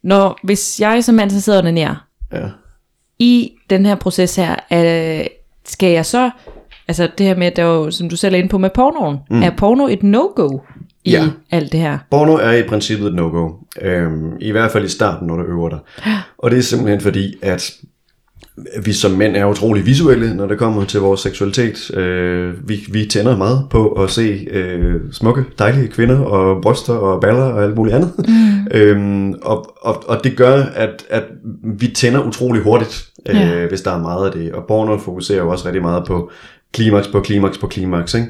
[0.03, 1.95] Når, hvis jeg som mand så sidder og onanerer,
[2.33, 2.47] Ja.
[3.19, 5.25] i den her proces her, øh,
[5.65, 6.29] skal jeg så,
[6.91, 8.69] altså det her med, at der er jo, som du selv er inde på med
[8.75, 9.43] pornoen, mm.
[9.43, 10.59] er porno et no-go
[11.05, 11.23] i Ja.
[11.51, 11.97] alt det her?
[12.11, 13.49] Porno er i princippet et no-go.
[13.81, 15.79] Øhm, I hvert fald i starten, når du øver dig.
[16.37, 17.71] Og det er simpelthen fordi, at
[18.85, 21.91] vi som mænd er utrolig visuelle, når det kommer til vores seksualitet.
[21.97, 27.21] Øh, vi, vi tænder meget på at se øh, smukke, dejlige kvinder og bryster og
[27.21, 28.11] baller og alt muligt andet.
[28.17, 28.67] Mm.
[28.79, 31.23] Øhm, og, og, og det gør, at, at
[31.79, 33.65] vi tænder utrolig hurtigt, øh, Ja.
[33.67, 34.51] hvis der er meget af det.
[34.53, 36.31] Og porno fokuserer jo også rigtig meget på
[36.73, 38.13] klimaks på klimaks på klimaks.
[38.13, 38.27] Ikke?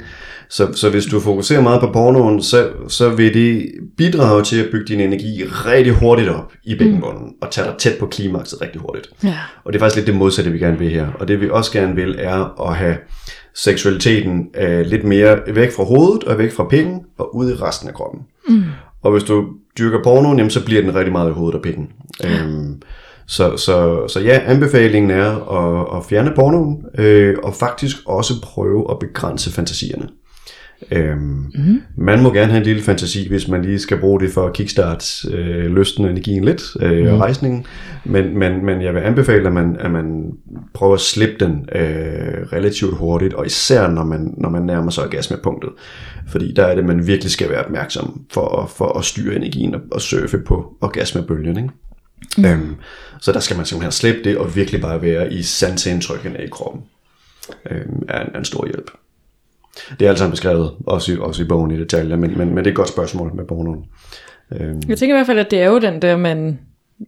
[0.49, 4.69] Så, så hvis du fokuserer meget på pornoen, så, så vil det bidrage til at
[4.71, 7.33] bygge din energi rigtig hurtigt op i bækkenbunden, mm.
[7.41, 9.09] og tage dig tæt på klimakset rigtig hurtigt.
[9.23, 9.37] Ja.
[9.63, 11.07] Og det er faktisk lidt det modsatte, vi gerne vil her.
[11.19, 12.97] Og det vi også gerne vil, er at have
[13.55, 17.87] seksualiteten øh, lidt mere væk fra hovedet og væk fra pikken og ud i resten
[17.89, 18.21] af kroppen.
[18.49, 18.63] Mm.
[19.01, 19.45] Og hvis du
[19.77, 21.89] dyrker pornoen, jamen, så bliver den rigtig meget i hovedet og pikken.
[22.25, 22.81] Øhm,
[23.27, 28.91] så, så, så ja, anbefalingen er at, at fjerne pornoen, øh, og faktisk også prøve
[28.91, 30.07] at begrænse fantasierne.
[30.91, 31.19] Øhm,
[31.55, 31.81] mm.
[31.97, 34.53] Man må gerne have en lille fantasi, hvis man lige skal bruge det for at
[34.53, 37.13] kickstarte øh, lysten og energien lidt, øh, mm.
[37.13, 37.65] og rejsningen.
[38.05, 40.31] Men, men, men jeg vil anbefale, at man, at man
[40.73, 45.03] prøver at slippe den øh, relativt hurtigt, og især når man, når man nærmer sig
[45.03, 45.69] orgasmepunktet.
[46.27, 49.75] Fordi der er det, man virkelig skal være opmærksom for, at- for at styre energien
[49.75, 51.57] og, og surfe på orgasmebølgen.
[51.57, 51.69] Ikke?
[52.37, 52.45] Mm.
[52.45, 52.75] Øhm,
[53.21, 56.81] så der skal man simpelthen slippe det, og virkelig bare være i sanseindtrykkene i kroppen.
[57.71, 58.91] Øhm, er, en, er en stor hjælp.
[59.99, 62.57] Det er alt sammen beskrevet, også i, også i bogen i detaljer, men, men, men
[62.57, 63.85] det er et godt spørgsmål med pornoen.
[64.51, 66.59] Øhm, Jeg tænker i hvert fald, at det er jo den der, man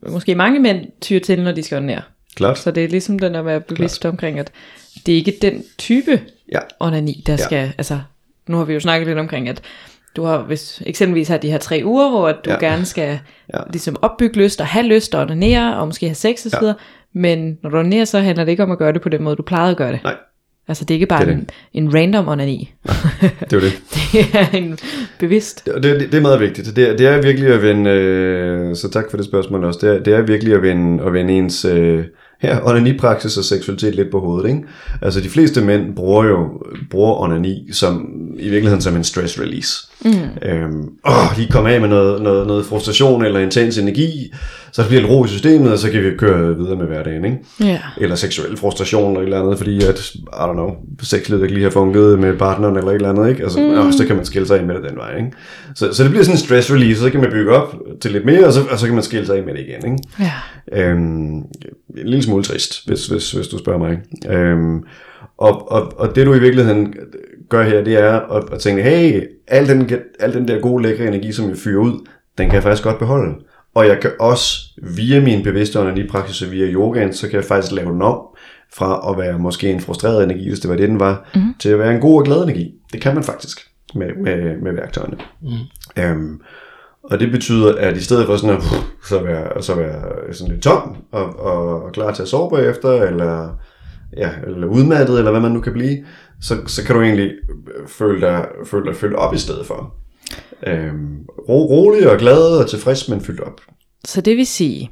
[0.09, 2.01] måske mange mænd tyr til, når de skal onanere.
[2.35, 2.59] klart.
[2.59, 4.51] Så det er ligesom den at være bevidst omkring, at
[5.05, 6.21] det er ikke den type
[6.51, 7.99] Ja, onani, der skal, altså,
[8.47, 9.61] nu har vi jo snakket lidt omkring, at
[10.15, 12.59] du har, hvis eksempelvis har de her tre uger, hvor du Ja.
[12.59, 13.19] gerne skal
[13.53, 13.59] Ja.
[13.71, 16.73] ligesom opbygge lyst og have lyst og onanere, og måske have sex og så Ja.
[17.13, 19.35] men når du onanerer, så handler det ikke om at gøre det på den måde,
[19.35, 19.99] du plejede at gøre det.
[20.03, 20.15] nej,
[20.67, 22.73] Altså det er ikke bare Det er en, en random onani.
[23.49, 23.73] det er det.
[24.13, 24.77] det er en
[25.19, 25.65] bevidst.
[25.65, 26.75] Det, det, det er meget vigtigt.
[26.75, 29.89] Det er, det er virkelig at vende, øh, så tak for det spørgsmål også, det
[29.95, 32.05] er, det er virkelig at vende, at vende ens øh,
[32.43, 34.49] her, onani-praksis og seksualitet lidt på hovedet.
[34.49, 34.61] Ikke?
[35.01, 39.87] Altså de fleste mænd bruger jo bruger onani som, i virkeligheden som en stress release.
[40.05, 40.49] Mm.
[40.49, 44.33] Øhm, åh, lige komme af med noget, noget, noget frustration eller intens energi,
[44.73, 47.25] så der bliver lidt ro i systemet, og så kan vi køre videre med hverdagen.
[47.25, 47.37] Ikke?
[47.59, 47.79] Ja.
[47.97, 50.71] eller seksuel frustration eller et eller andet, fordi at, I don't know,
[51.01, 53.43] sexlivet ikke lige har fungeret med partneren eller et eller andet, ikke?
[53.43, 53.69] Altså, mm.
[53.69, 55.31] åh, så kan man skille sig af med det den vej, ikke?
[55.75, 58.25] Så, så det bliver sådan en stress release, så kan man bygge op til lidt
[58.25, 59.97] mere, og så, og så kan man skille sig af med det igen, ikke?
[60.19, 60.89] Ja.
[60.89, 61.45] Øhm, en
[62.05, 63.99] lille smule trist, hvis, hvis, hvis du spørger mig.
[64.29, 64.83] Øhm,
[65.37, 66.93] og, og, og det du i virkeligheden
[67.49, 71.07] gør her, det er at, at tænke, hey, al den, al den der gode, lækre
[71.07, 72.07] energi, som jeg fyrer ud,
[72.37, 73.33] den kan jeg faktisk godt beholde.
[73.75, 74.59] Og jeg kan også
[74.97, 78.19] via min bevidste onani-praksis og via yogaen, så kan jeg faktisk lave den om
[78.75, 81.53] fra at være måske en frustreret energi, hvis det var det, den var, mm.
[81.59, 82.73] til at være en god og glad energi.
[82.93, 83.59] Det kan man faktisk
[83.95, 85.17] med, med, med værktøjerne.
[85.41, 86.03] Mm.
[86.03, 86.41] Øhm,
[87.03, 88.63] og det betyder, at i stedet for sådan at
[89.03, 92.89] så være, så være sådan lidt tom og, og, og klar til at sove bagefter,
[92.89, 93.49] eller,
[94.17, 96.05] ja, eller udmattet, eller hvad man nu kan blive,
[96.41, 97.31] så, så kan du egentlig
[97.87, 99.95] føle dig, føle dig fyldt op i stedet for.
[100.67, 103.61] Øhm, ro, rolig og glad og tilfreds, men fyldt op.
[104.05, 104.91] Så det vil sige,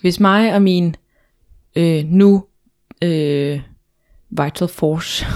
[0.00, 0.94] hvis mig og min
[1.76, 2.44] øh, nu
[3.02, 3.60] øh,
[4.30, 5.26] Vital Force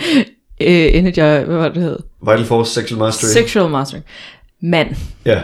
[0.60, 1.98] øh, Energy, hvad var det, hed?
[2.20, 3.42] Vital Force Sexual Mastery.
[3.42, 4.04] Sexual Mastering.
[4.60, 5.42] Mand, ja,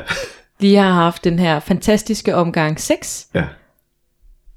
[0.60, 3.44] lige har haft den her fantastiske omgang sex, ja.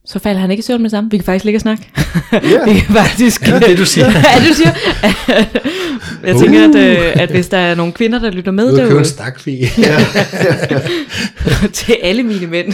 [0.05, 1.11] Så falder han ikke i søvn med det samme.
[1.11, 1.89] Vi kan faktisk ligge og snakke.
[2.33, 2.39] Ja.
[2.73, 3.41] vi kan faktisk...
[3.47, 4.05] Er det det, du siger?
[4.11, 4.71] ja, det du siger.
[6.27, 8.87] Jeg tænker, at, øh, at hvis der er nogle kvinder, der lytter med Du har
[8.87, 9.65] købt en stakfi.
[11.73, 12.67] til alle mine mænd.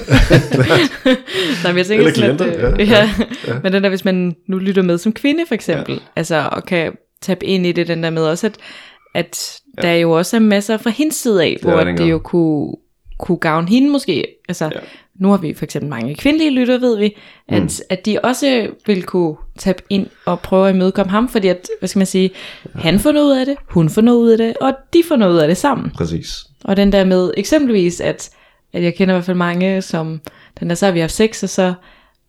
[1.64, 3.10] Nej, men jeg tænker Eller sådan, at, klienter, øh, ja, ja,
[3.48, 3.54] ja.
[3.64, 6.00] Men den der, hvis man nu lytter med som kvinde for eksempel, ja.
[6.16, 8.58] altså, og kan tabe ind i det, den der med også, at,
[9.16, 9.88] at ja.
[9.88, 12.06] der jo også er masser fra hendes side af, Det hvor det gør.
[12.06, 12.68] jo kunne,
[13.20, 14.26] kunne gavne hende måske.
[14.50, 14.80] Altså, ja.
[15.22, 15.26] Ja.
[15.26, 17.18] nu har vi for eksempel mange kvindelige lytter, ved vi,
[17.50, 17.70] at, mm.
[17.90, 21.90] at de også vil kunne tabe ind og prøve at imødekomme ham, fordi at, hvad
[21.90, 22.30] skal man sige,
[22.76, 25.16] han får noget ud af det, hun får noget ud af det, og de får
[25.16, 25.92] noget ud af det sammen.
[25.98, 26.44] Præcis.
[26.64, 28.30] Og den der med eksempelvis, at,
[28.74, 30.22] at jeg kender i hvert fald mange, som
[30.60, 31.74] den der, så har vi haft sex, og så,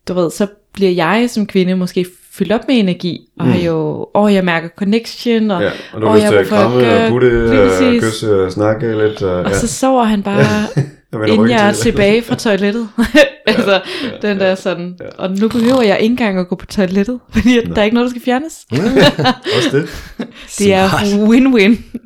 [0.09, 4.07] du ved, så bliver jeg som kvinde måske fyldt op med energi, og har jo,
[4.15, 5.65] åh, jeg mærker connection, og, Mm.
[5.65, 9.23] Ja, og du åh, jeg får kramme gøre- og putte og kysse og snakke lidt.
[9.23, 9.59] Og, Og ja.
[9.59, 10.45] så sover han bare,
[11.13, 11.83] Jeg inden jeg er til.
[11.83, 12.89] tilbage fra toilettet.
[13.47, 13.83] altså,
[14.23, 17.69] den der sådan, og nu behøver jeg ikke engang at gå på toilettet, fordi at
[17.69, 18.67] der er ikke noget, der skal fjernes.
[19.57, 19.89] Også det.
[20.59, 20.89] Det er
[21.29, 21.99] win-win.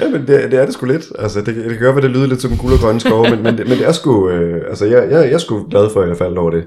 [0.00, 1.12] Ja, men det, det er det sgu lidt.
[1.18, 3.30] Altså, det, det kan godt være, det lyder lidt som en guld og grønne skove,
[3.30, 4.30] men, men, det, men det er sgu...
[4.30, 6.64] Øh, altså, jeg, jeg, jeg er sgu glad for, at jeg faldt over det.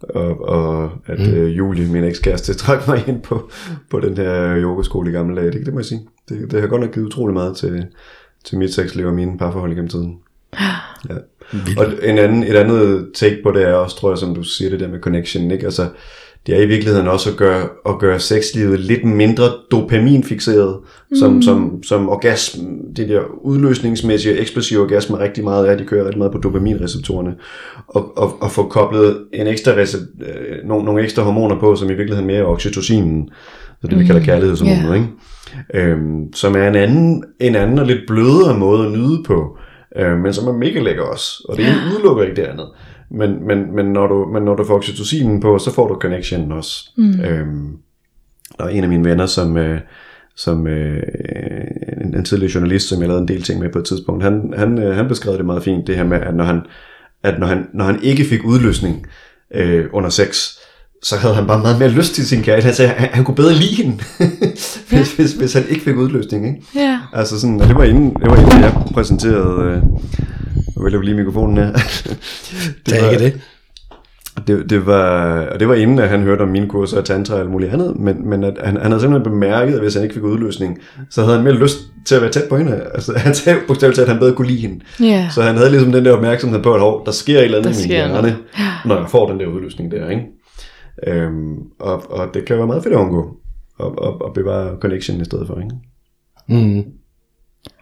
[0.00, 1.34] Og, og at mm.
[1.34, 3.50] øh, Julie, min ekskæreste, trak mig ind på,
[3.90, 5.52] på den her yogaskole i gamle dage.
[5.52, 6.00] Det, det må jeg sige.
[6.28, 7.86] Det, det har godt nok givet utrolig meget til,
[8.44, 10.18] til mit sexliv og mine parforhold gennem tiden.
[11.10, 11.14] Ja.
[11.78, 14.70] Og en anden, et andet take på det er også, tror jeg, som du siger,
[14.70, 15.64] det der med connection, ikke?
[15.64, 15.88] Altså,
[16.46, 20.76] det er i virkeligheden også at gøre, at gøre sexlivet lidt mindre dopaminfixeret,
[21.18, 21.42] som, mm.
[21.42, 22.60] som, som orgasm,
[22.96, 27.34] det der udløsningsmæssige og eksplosive orgasme rigtig meget er, de kører rigtig meget på dopaminreceptorerne,
[27.88, 31.90] og, og, og få koblet en ekstra recept, øh, nogle, nogle ekstra hormoner på, som
[31.90, 33.28] i virkeligheden mere er oxytocinen,
[33.80, 34.94] så det vi kalder kærlighedshormoner, Ja.
[34.94, 35.08] ikke?
[35.74, 39.58] Øhm, som er en anden, en anden og lidt blødere måde at nyde på,
[39.96, 41.46] øh, men som er mega lækker også.
[41.48, 42.68] Og det ene udelukker ikke det andet.
[43.10, 46.52] Men, men, men, når du, men når du får oxytocinen på, så får du connection
[46.52, 46.90] også.
[46.96, 47.20] Mm.
[47.20, 47.76] Øhm,
[48.58, 49.80] der er en af mine venner, som, øh,
[50.36, 51.02] som øh,
[52.00, 54.54] en, en tidligere journalist, som jeg lavede en del ting med på et tidspunkt, han,
[54.56, 56.60] han, øh, han beskrev det meget fint, det her med, at når han,
[57.22, 59.06] at når han, når han ikke fik udløsning
[59.54, 60.48] øh, under sex,
[61.02, 62.66] så havde han bare meget mere lyst til sin kæreste.
[62.66, 63.92] Han sagde, han, han kunne bedre lide hende,
[64.88, 65.02] hvis, ja.
[65.16, 66.46] hvis, hvis han ikke fik udløsning.
[66.46, 66.62] Ikke?
[66.74, 66.98] Ja.
[67.12, 69.82] Altså sådan, og det var inden, det var inden jeg præsenterede,
[70.80, 71.72] øh, jeg lige mikrofonen her.
[72.86, 73.40] Det er ikke det.
[74.46, 77.34] Det, det, var, og det var inden, at han hørte om mine kurser og tantra
[77.34, 80.02] og alt muligt andet, men, men at han, han havde simpelthen bemærket, at hvis han
[80.02, 80.78] ikke fik udløsning,
[81.10, 82.82] så havde han mere lyst til at være tæt på hende.
[82.94, 84.84] Altså, han sagde bogstaveligt talt, at han bedre kunne lide hende.
[85.00, 85.28] Ja.
[85.30, 87.78] Så han havde ligesom den der opmærksomhed på, at hov, der sker et eller andet
[87.78, 88.36] i min hjerne,
[88.84, 90.10] når jeg får den der udløsning der.
[90.10, 90.22] Ikke?
[91.06, 93.36] Øhm, og, og det kan være meget fedt at undgå,
[93.78, 95.60] og, og, og bevare connection i stedet for.
[95.60, 96.66] Ikke?
[96.66, 96.84] Mm.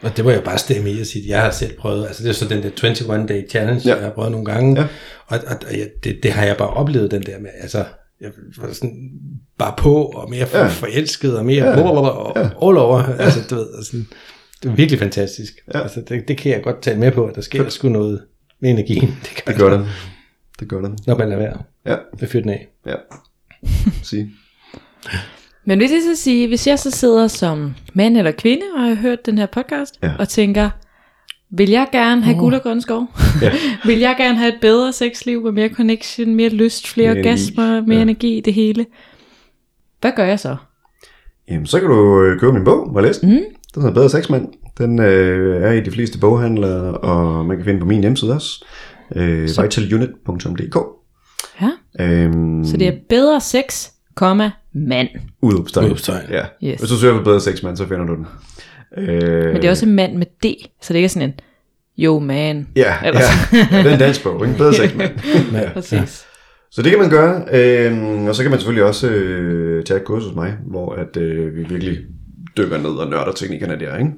[0.03, 2.23] Og det må jeg bare stemme i og sige, at jeg har selv prøvet, altså
[2.23, 3.95] det er så den der 21 day challenge, Ja.
[3.95, 4.87] jeg har prøvet nogle gange, Ja.
[5.27, 7.85] og, og, og ja, det, det har jeg bare oplevet, den der med, altså,
[8.21, 9.11] jeg var sådan
[9.59, 10.67] bare på, og mere Ja.
[10.67, 11.79] forelsket, og mere Ja.
[11.81, 11.89] ja.
[11.89, 12.43] og Ja.
[12.43, 14.07] all over, altså du ved, sådan,
[14.63, 15.53] det er virkelig fantastisk.
[15.75, 15.83] Ja.
[15.83, 18.23] Altså, det, det kan jeg godt tale med på, at der sker sgu noget
[18.61, 19.17] med energien.
[19.23, 19.87] Det, kan Det gør det.
[20.61, 21.07] Det gør det.
[21.07, 21.63] Når man lader være.
[21.87, 22.69] Ja, Det fyrer den af.
[22.87, 22.95] ja.
[24.03, 24.31] Sige.
[25.65, 28.95] Men vil det så sige, hvis jeg så sidder som mand eller kvinde og har
[28.95, 30.13] hørt den her podcast, Ja.
[30.19, 30.71] og tænker,
[31.51, 33.07] vil jeg gerne have guld og grøn skov?
[33.43, 33.53] Ja.
[33.89, 37.29] vil jeg gerne have et bedre sexliv med mere connection, mere lyst, flere Mere energi.
[37.29, 38.03] orgasmer, mere Ja.
[38.03, 38.87] energi, det hele?
[40.01, 40.57] Hvad gør jeg så?
[41.51, 43.31] Jamen, så kan du øh, købe min bog og læse den.
[43.31, 43.41] Mm.
[43.75, 44.49] Den hedder Bedre Sexmand.
[44.79, 48.65] Den øh, er i de fleste boghandlere, og man kan finde på min hjemmeside også.
[49.17, 50.77] Øh, vitalunit.dk
[51.63, 51.71] Ja.
[52.05, 55.09] øhm, Så det er bedre sex, komma, mand.
[55.43, 55.87] udopstegn.
[55.87, 56.27] Udopstegn.
[56.31, 56.45] Ja.
[56.65, 56.79] Yes.
[56.81, 58.27] Hvis du søger på Bedre Sexmand, så finder du den.
[58.97, 60.45] Øh, Men det er også en mand med D,
[60.81, 61.35] så det er ikke sådan en,
[61.99, 62.69] yo man.
[62.77, 63.23] Ja, Ellers.
[63.53, 63.59] ja.
[63.73, 64.59] ja, det er en dansk bog, ikke?
[64.59, 65.11] Bedre Sexmand.
[65.53, 65.71] Ja.
[65.73, 66.27] Præcis.
[66.71, 70.05] Så det kan man gøre, øh, og så kan man selvfølgelig også øh, tage et
[70.07, 71.99] kursus hos mig, hvor at, øh, vi virkelig
[72.57, 74.11] dykker ned og nørder teknikkerne der, ikke?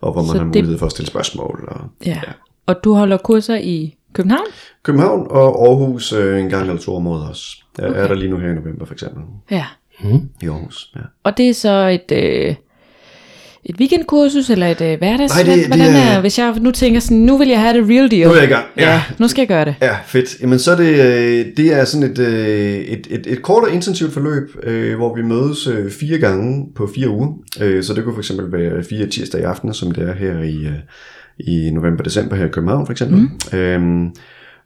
[0.00, 1.64] og hvor man Så har det- mulighed for at stille spørgsmål.
[1.68, 2.20] Og, Ja.
[2.66, 4.46] Og du holder kurser i København?
[4.82, 7.56] København og Aarhus øh, en gang eller to om året også.
[7.78, 8.00] Jeg okay.
[8.00, 9.64] er der lige nu her i november for eksempel, Ja.
[10.42, 10.92] I Aarhus.
[10.96, 11.00] Ja.
[11.24, 12.54] Og det er så et, øh,
[13.64, 15.34] et weekendkursus, eller et øh, hverdags?
[15.34, 17.78] Nej, det- det Hvordan er- er, hvis jeg nu tænker sådan, nu vil jeg have
[17.80, 18.26] det real deal.
[18.26, 18.64] Nu er jeg i gang.
[18.76, 18.92] Ja.
[18.92, 19.74] Ja, nu skal jeg gøre det.
[19.82, 20.40] Ja, fedt.
[20.40, 23.70] Jamen så er det, øh, det er sådan et, øh, et, et, et kort og
[23.74, 27.28] intensivt forløb, øh, hvor vi mødes øh, fire gange på fire uger.
[27.60, 30.42] Øh, Så det kunne for eksempel være fire tirsdag i aften, som det er her
[30.42, 30.72] i, øh,
[31.38, 33.18] i november-december her i København for eksempel.
[33.52, 33.58] Mm.
[33.58, 34.10] Øhm,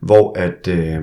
[0.03, 0.99] hvor at, øh,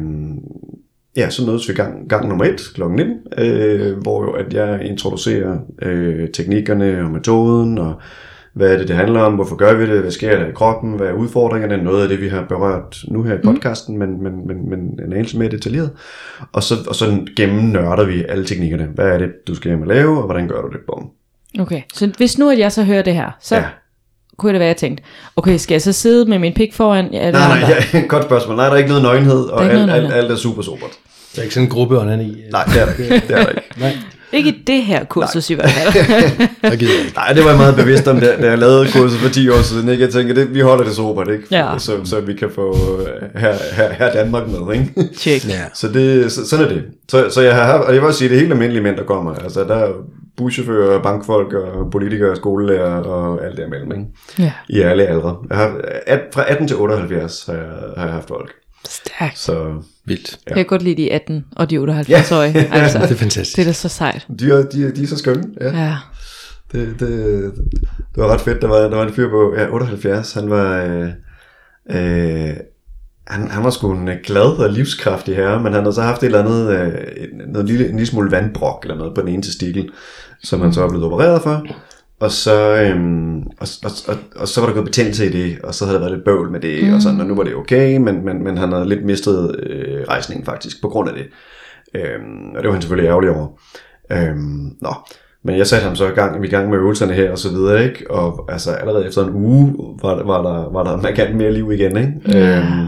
[1.18, 2.84] ja, så mødes vi gang, gang nummer et kl.
[2.84, 7.94] 19, øh, hvor jo at jeg introducerer øh, teknikkerne og metoden og
[8.54, 10.94] hvad er det, det handler om, hvorfor gør vi det, hvad sker der i kroppen,
[10.94, 14.00] hvad er udfordringerne, noget af det, vi har berørt nu her i podcasten, mm.
[14.00, 15.92] men, men, men, men en anelse mere detaljeret.
[16.52, 18.86] Og så, og så gennem nørder vi alle teknikkerne.
[18.96, 20.80] Hvad er det, du skal hjem og lave, og hvordan gør du det?
[20.88, 21.10] Bum.
[21.60, 23.64] Okay, så hvis nu at jeg så hører det her, så Ja.
[24.38, 25.04] Kunne det være, jeg tænkte,
[25.36, 27.10] okay, skal jeg så sidde med min pik foran?
[27.14, 28.56] Ja, Nej, nej, ja, godt spørgsmål.
[28.56, 30.90] Nej, der er ikke noget nøgenhed, og er alt, alt, alt er super supert.
[31.36, 32.36] Der er ikke sådan en gruppe under i.
[32.52, 33.28] Nej, det er der ikke.
[33.28, 33.62] Det er der ikke.
[33.80, 33.98] Nej.
[34.34, 36.38] Ikke i det her kursus i hvert fald.
[37.16, 39.62] Nej, det var jeg meget bevidst om, da, da jeg lavede kurset for 10 år
[39.62, 39.90] siden.
[39.90, 40.04] Ikke?
[40.04, 41.44] Jeg tænker, det, vi holder det sobert, ikke?
[41.52, 41.78] Ja.
[41.78, 44.76] Så, så vi kan få øh, her, her, her Danmark med.
[44.76, 45.14] Ikke?
[45.18, 45.48] Tjek.
[45.48, 45.62] Ja.
[45.74, 46.84] Så det, så, sådan er det.
[47.10, 49.04] Så, så jeg har og jeg vil også sige, det er helt almindelige mænd, der
[49.04, 49.36] kommer.
[49.36, 49.92] Altså, der er
[50.38, 53.92] buschauffører, bankfolk og politikere, skolelærer og alt derimellem.
[53.92, 54.06] Ikke?
[54.40, 55.38] Ja, I alle aldre.
[55.50, 57.66] Jeg har, at, fra 18 til 78 har jeg,
[57.98, 58.52] har jeg haft folk.
[58.90, 59.40] stærkt.
[59.40, 60.38] Så Vildt.
[60.48, 62.68] Jeg kan godt lide de 18 og de 78-årige.
[62.72, 63.56] Altså, Det er fantastisk.
[63.56, 64.28] det er da så sejt.
[64.40, 65.44] de er, de, er, de er så skønne.
[65.62, 65.78] Ja.
[65.84, 65.96] Ja.
[66.72, 67.10] Det, det,
[68.16, 68.62] det var ret fedt.
[68.62, 70.34] Der var, der var en fyr på ja, 78.
[70.34, 70.84] Han var...
[70.84, 71.10] Øh,
[71.90, 72.54] øh,
[73.28, 76.24] han, han var sgu en øh, glad og livskraftig herre, men han havde så haft
[76.24, 79.30] et eller andet, øh, en- noget lille, en lille smule vandbrok eller noget på den
[79.30, 79.90] ene testikel,
[80.44, 81.66] som han så er blevet opereret for.
[82.20, 85.76] Og så, øhm, og, og, og, og så var der gået betændelse i det, og
[85.76, 86.94] så havde der været lidt bøvl med det, mm.
[86.94, 90.04] og sådan, og nu var det okay, men, men, men han havde lidt mistet øh,
[90.08, 91.26] rejsningen faktisk på grund af det.
[91.96, 93.48] Øhm, og det var han selvfølgelig ærgerlig over.
[94.12, 94.94] Øhm, nå,
[95.44, 97.50] men jeg satte ham så i gang, vi i gang med øvelserne her og så
[97.50, 98.12] videre, ikke?
[98.12, 101.72] Og altså allerede efter en uge var, der- var der, var der markant mere liv
[101.72, 102.14] igen, ikke?
[102.28, 102.58] Ja.
[102.60, 102.88] Øhm,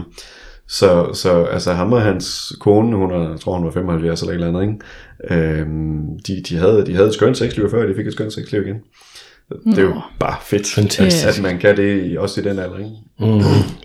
[0.68, 4.30] så, så altså ham og hans kone, hun er, jeg tror hun var 75 eller
[4.32, 4.62] et eller andet,
[5.30, 5.58] ikke?
[5.60, 8.62] Øhm, de, de, havde, de havde et skønt sexliv før, de fik et skønt sexliv
[8.66, 8.76] igen.
[9.64, 11.26] Det er jo bare fedt, Fantastisk.
[11.38, 12.90] at, man kan det også i den alder, ikke?
[13.18, 13.40] Mm.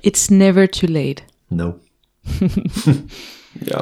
[0.08, 1.24] It's never too late.
[1.50, 1.72] No.
[3.72, 3.78] ja.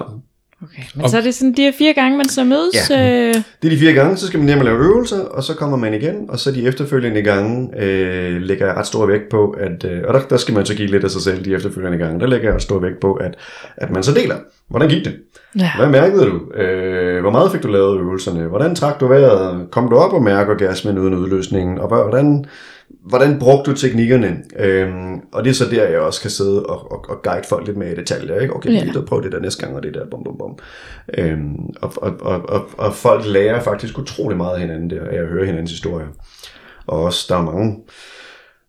[0.64, 0.82] Okay.
[0.96, 2.90] Men så er det sådan de her fire gange, man så mødes.
[2.90, 3.28] Ja.
[3.28, 5.54] Øh, Det er de fire gange, så skal man hjem og lave øvelser, og så
[5.56, 9.50] kommer man igen, og så de efterfølgende gange øh, lægger jeg ret stor vægt på,
[9.50, 11.98] at, øh, og der, der skal man så give lidt af sig selv de efterfølgende
[11.98, 13.36] gange, der lægger jeg ret stor vægt på, at,
[13.78, 14.36] at man så deler.
[14.70, 15.16] Hvordan gik det?
[15.60, 15.72] ja.
[15.78, 16.52] Hvad mærkede du?
[16.62, 18.48] Øh, hvor meget fik du lavet øvelserne?
[18.48, 19.68] Hvordan trak du vejret?
[19.72, 21.80] Kom du op og mærke orgasmen uden udløsningen?
[21.80, 22.46] Og hvordan,
[23.06, 24.38] hvordan brugte du teknikkerne?
[24.60, 27.68] Øhm, og det er så der, jeg også kan sidde og, og, og guide folk
[27.68, 28.40] lidt mere i detaljer.
[28.40, 28.56] Ikke?
[28.56, 28.86] Okay, Ja.
[28.96, 29.02] ja.
[29.08, 30.58] prøv det der næste gang, og det der, bum, bum, bum.
[31.18, 35.22] Øhm, og, og, og, og, og folk lærer faktisk utrolig meget af hinanden der, af
[35.22, 36.08] at høre hinandens historier.
[36.88, 37.78] Og også, der er mange,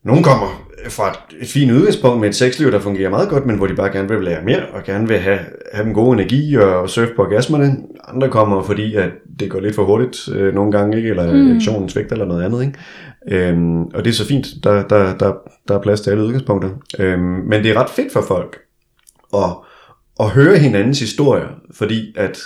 [0.04, 3.56] nogle kommer fra et, et fint udgangspunkt med et sexliv, der fungerer meget godt, men
[3.56, 5.38] hvor de bare gerne vil lære mere, og gerne vil have,
[5.72, 7.76] have den gode energi og surfe på orgasmerne.
[8.08, 9.10] Andre kommer, fordi at
[9.40, 11.08] det går lidt for hurtigt øh, nogle gange, ikke?
[11.08, 11.50] eller mm.
[11.50, 12.62] erektionen svigter eller noget andet.
[12.62, 12.78] Ikke?
[13.28, 15.32] Øhm, og det er så fint, der, der, der,
[15.68, 16.70] der er plads til alle udgangspunkter.
[16.98, 18.58] Øhm, men det er ret fedt for folk
[19.34, 19.56] at,
[20.20, 22.38] at høre hinandens historier, fordi at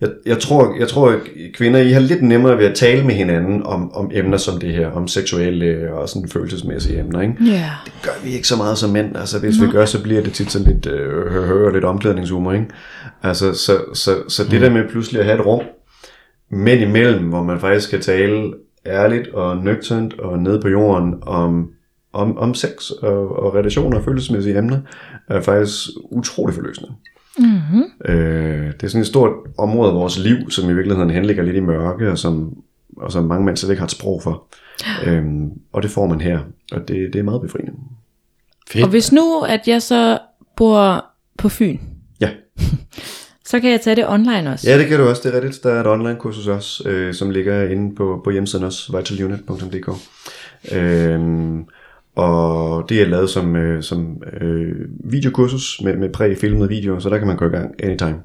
[0.00, 1.20] jeg, jeg, tror, jeg tror, at
[1.54, 4.72] kvinder I har lidt nemmere ved at tale med hinanden om, om emner som det
[4.72, 7.20] her, om seksuelle og sådan følelsesmæssige emner.
[7.20, 7.34] Ikke?
[7.40, 7.70] Ja.
[8.02, 9.16] gør vi ikke så meget som mænd.
[9.16, 12.52] Altså, hvis vi gør, så bliver det tit sådan lidt øh, hø- og lidt omklædningshumor,
[12.52, 12.66] ikke?
[13.22, 15.62] Altså, så, så, så det der med pludselig at have et rum
[16.50, 18.52] mænd imellem, hvor man faktisk kan tale
[18.88, 21.70] ærligt og nøgternt og ned på jorden om,
[22.12, 24.80] om, om sex og, og relationer og følelsesmæssige emner,
[25.28, 26.92] er faktisk utrolig forløsende.
[27.38, 27.84] Mm-hmm.
[28.04, 31.56] Øh, det er sådan et stort område af vores liv, som i virkeligheden henligger lidt
[31.56, 32.56] i mørke, og som,
[32.96, 34.44] og som mange slet ikke har et sprog for.
[35.06, 36.40] Øhm, og det får man her,
[36.72, 37.72] og det, det er meget befriende.
[38.70, 38.84] Fedt.
[38.84, 40.18] Og hvis nu, at jeg så
[40.56, 41.04] bor
[41.38, 41.78] på Fyn,
[42.20, 42.30] Ja.
[43.48, 44.70] så kan jeg tage det online også.
[44.70, 45.22] Ja, det kan du også.
[45.24, 45.64] Det er rigtigt.
[45.64, 49.88] Der er et online kursus også, øh, som ligger inde på, på hjemmesiden også, vitalunit.dk.
[50.72, 51.64] Øhm,
[52.16, 54.74] og det er lavet som, øh, som øh,
[55.04, 58.22] videokursus med, med præfilmede videoer, så der kan man gå i gang anytime.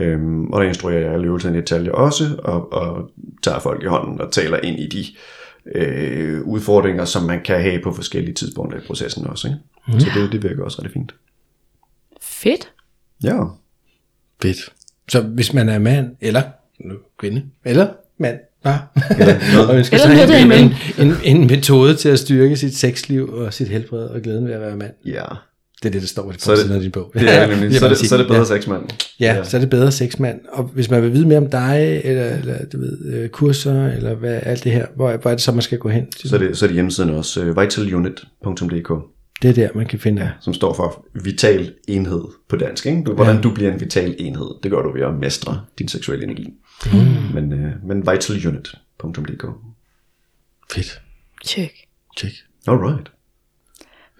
[0.00, 3.10] Øhm, og der instruerer jeg alle øvelserne i detaljer også, og, og
[3.42, 5.04] tager folk i hånden og taler ind i de
[5.78, 9.48] øh, udfordringer, som man kan have på forskellige tidspunkter i processen også.
[9.48, 9.58] Ikke?
[9.88, 10.00] Mm.
[10.00, 11.14] Så det, det virker også rigtig fint.
[12.22, 12.72] Fedt.
[13.24, 13.38] Ja.
[14.42, 14.72] Fedt.
[15.08, 16.42] Så hvis man er mand, eller
[16.80, 17.86] nu, kvinde, eller
[18.18, 18.78] mand, ja.
[19.68, 23.54] og ønsker Eller sig en, en, en, en metode til at styrke sit sexliv og
[23.54, 24.92] sit helbred og glæden ved at være mand.
[25.06, 25.22] Ja.
[25.82, 27.10] Det er det, der står på forsiden af din bog.
[27.14, 27.78] Det er nemlig.
[27.78, 28.44] Så er det, så er det bedre Ja.
[28.44, 28.82] sexmand.
[29.20, 30.40] Ja, ja, så er det bedre sexmand.
[30.52, 34.14] Og hvis man vil vide mere om dig, eller, eller du ved, øh, kurser, eller
[34.14, 36.06] hvad, alt det her, hvor, hvor er det så, man skal gå hen?
[36.24, 38.90] Så er det, så er det hjemmesiden også, uh, vitalunit.dk,
[39.42, 40.22] Det er der, man kan finde.
[40.22, 40.30] Ja.
[40.40, 42.86] som står for vital enhed på dansk.
[42.86, 43.00] Ikke?
[43.00, 43.42] Hvordan ja.
[43.42, 46.54] du bliver en vital enhed, det gør du ved at mestre din seksuelle energi.
[46.92, 46.98] Mm.
[47.34, 49.44] Men, uh, men vitalunit.dk.
[50.72, 51.00] Fedt.
[51.44, 51.72] Tjek.
[52.16, 52.34] Check.
[52.66, 53.10] Alright.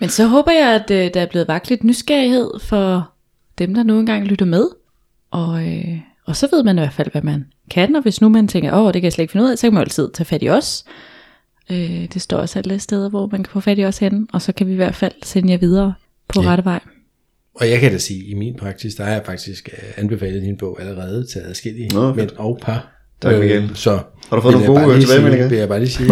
[0.00, 3.12] Men så håber jeg, at øh, der er blevet vagt lidt nysgerrighed for
[3.58, 4.68] dem, der nu engang lytter med.
[5.30, 7.96] Og, øh, og så ved man i hvert fald, hvad man kan.
[7.96, 9.66] Og hvis nu man tænker, åh, det kan jeg slet ikke finde ud af, så
[9.66, 10.84] kan man altid tage fat i os.
[11.70, 14.26] Øh, det står også alle steder, hvor man kan få fat i os henne.
[14.32, 15.94] Og så kan vi i hvert fald sende jer videre
[16.28, 16.48] på Ja.
[16.48, 16.80] rette vej.
[17.54, 20.56] Og jeg kan da sige, i min praksis, der har jeg faktisk øh, anbefalet din
[20.56, 22.88] bog allerede til adskillige Nå, mænd og par.
[23.22, 23.62] Tak, Michael.
[23.62, 23.90] Øh, så
[24.28, 25.48] Har du fået nogle jeg gode bare lige tilbagemeldinger?
[25.48, 26.08] Vil jeg bare lige sige.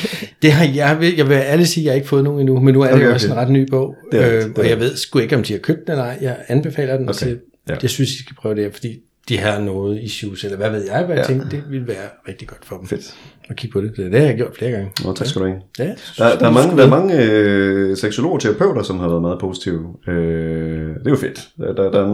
[0.42, 2.60] det har jeg, vil- jeg vil ærligt sige, at jeg har ikke fået nogen endnu,
[2.60, 3.34] men nu er det Okay, jo også okay.
[3.36, 3.96] en ret ny bog.
[4.12, 5.90] Det er øh, det er og jeg ved sgu ikke, om de har købt den
[5.90, 6.18] eller ej.
[6.20, 7.36] Jeg anbefaler den, og Okay, siger,
[7.68, 7.74] ja.
[7.82, 8.98] jeg synes, I skal prøve det her, fordi
[9.28, 12.48] de har noget issues, eller hvad ved jeg, hvad jeg tænkte, det ville være rigtig
[12.48, 12.86] godt for dem.
[12.86, 13.14] Fedt.
[13.48, 13.96] At kigge på det.
[13.96, 14.90] Det, det har jeg gjort flere gange.
[15.04, 15.60] Nå, tak skal du have.
[15.78, 15.84] Ja,
[16.18, 19.38] Der, der er mange, der er mange øh, seksologer og terapeuter, som har været meget
[19.40, 19.94] positive.
[20.08, 21.48] Øh, det er jo fedt.
[21.58, 22.06] Der, der, der, er,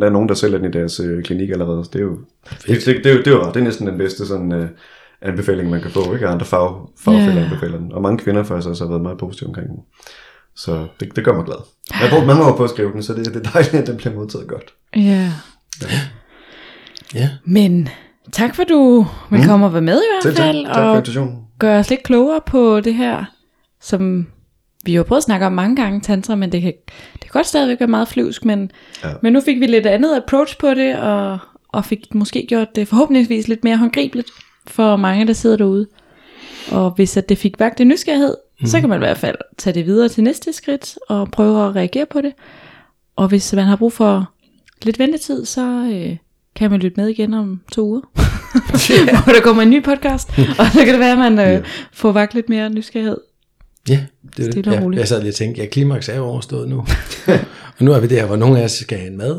[0.00, 1.84] der er nogen, der sælger den i deres øh, klinik allerede.
[1.92, 2.18] Det er jo,
[2.66, 3.52] det, det, det, er jo, det er.
[3.52, 4.68] Det er næsten den bedste sådan, øh,
[5.22, 6.14] anbefaling, man kan få.
[6.14, 6.26] Ikke?
[6.28, 7.36] Andre fag, fagfælder Ja.
[7.38, 7.50] yeah.
[7.50, 7.92] anbefaler den.
[7.92, 9.78] Og mange kvinder faktisk også har været meget positive omkring den.
[10.56, 11.56] Så det, det gør mig glad.
[11.90, 13.86] Jeg har brugt mange år på at skrive den, så det, det er dejligt, at
[13.86, 14.74] den bliver modtaget godt.
[14.96, 15.32] Ja.
[17.14, 17.28] Ja.
[17.44, 17.88] Men
[18.32, 20.44] tak for, du vil komme og være med i hvert tak.
[20.44, 20.66] fald.
[20.66, 21.38] Tak for og invitationen.
[21.58, 23.24] gøre os lidt klogere på det her,
[23.80, 24.26] som
[24.84, 26.72] vi jo har prøvet at snakke om mange gange, tantra, men det kan,
[27.12, 28.70] det kan godt stadigvæk være meget flyvsk, men.
[29.04, 29.08] Ja.
[29.22, 31.38] men nu fik vi lidt andet approach på det, og,
[31.68, 34.30] og fik måske gjort det forhåbentligvis lidt mere håndgribeligt
[34.66, 35.86] for mange, der sidder derude.
[36.72, 38.66] Og hvis at det fik vagt en nysgerrighed, mm.
[38.66, 41.76] så kan man i hvert fald tage det videre til næste skridt, og prøve at
[41.76, 42.32] reagere på det.
[43.16, 44.32] Og hvis man har brug for
[44.82, 46.16] lidt ventetid, så øh,
[46.58, 48.00] kan man lytte med igen om to uger.
[49.24, 50.28] hvor der kommer en ny podcast,
[50.58, 53.16] og så kan det være, at man øh, får vagt lidt mere nysgerrighed.
[53.88, 54.00] Ja,
[54.36, 54.66] det er det.
[54.66, 56.86] Ja, jeg sad lige og tænkte, ja, klimaks er jo overstået nu.
[57.78, 59.36] og nu er vi der, hvor nogle af os skal have en mad,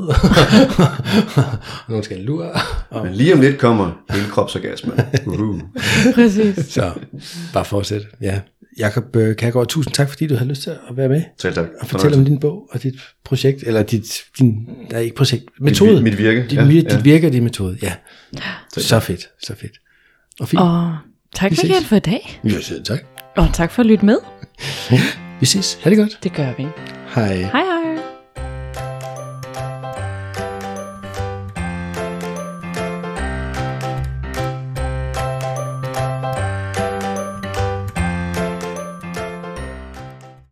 [1.77, 2.51] og nogle skal have en lur.
[2.89, 4.99] Og, Men lige om lidt kommer hele kropsorgasmen.
[4.99, 6.13] Uh-huh.
[6.13, 6.65] Præcis.
[6.73, 6.91] så
[7.53, 8.01] bare fortsæt.
[8.21, 8.39] Ja.
[8.77, 11.67] Jakob øh, Kærgaard, tusind tak, fordi du havde lyst til at være med Selv tak.
[11.81, 12.93] og fortælle om din bog og dit
[13.23, 16.01] projekt, eller dit, din, der er ikke projekt, metode.
[16.01, 16.95] mit virke, Dit, ja, ja, ja.
[16.95, 17.93] dit virke og din metode, ja.
[18.77, 19.79] Så fedt, så fedt.
[20.39, 20.61] Og fint.
[20.61, 20.97] Og
[21.35, 21.69] tak Vi for ses.
[21.69, 22.39] igen for i dag.
[22.43, 22.99] Ja, selv tak.
[23.37, 24.17] Og tak for at lytte med.
[25.39, 25.79] Vi ses.
[25.83, 26.19] Ha' det godt.
[26.23, 26.63] Det gør vi.
[27.15, 27.35] Hej.
[27.35, 27.78] Hej hej.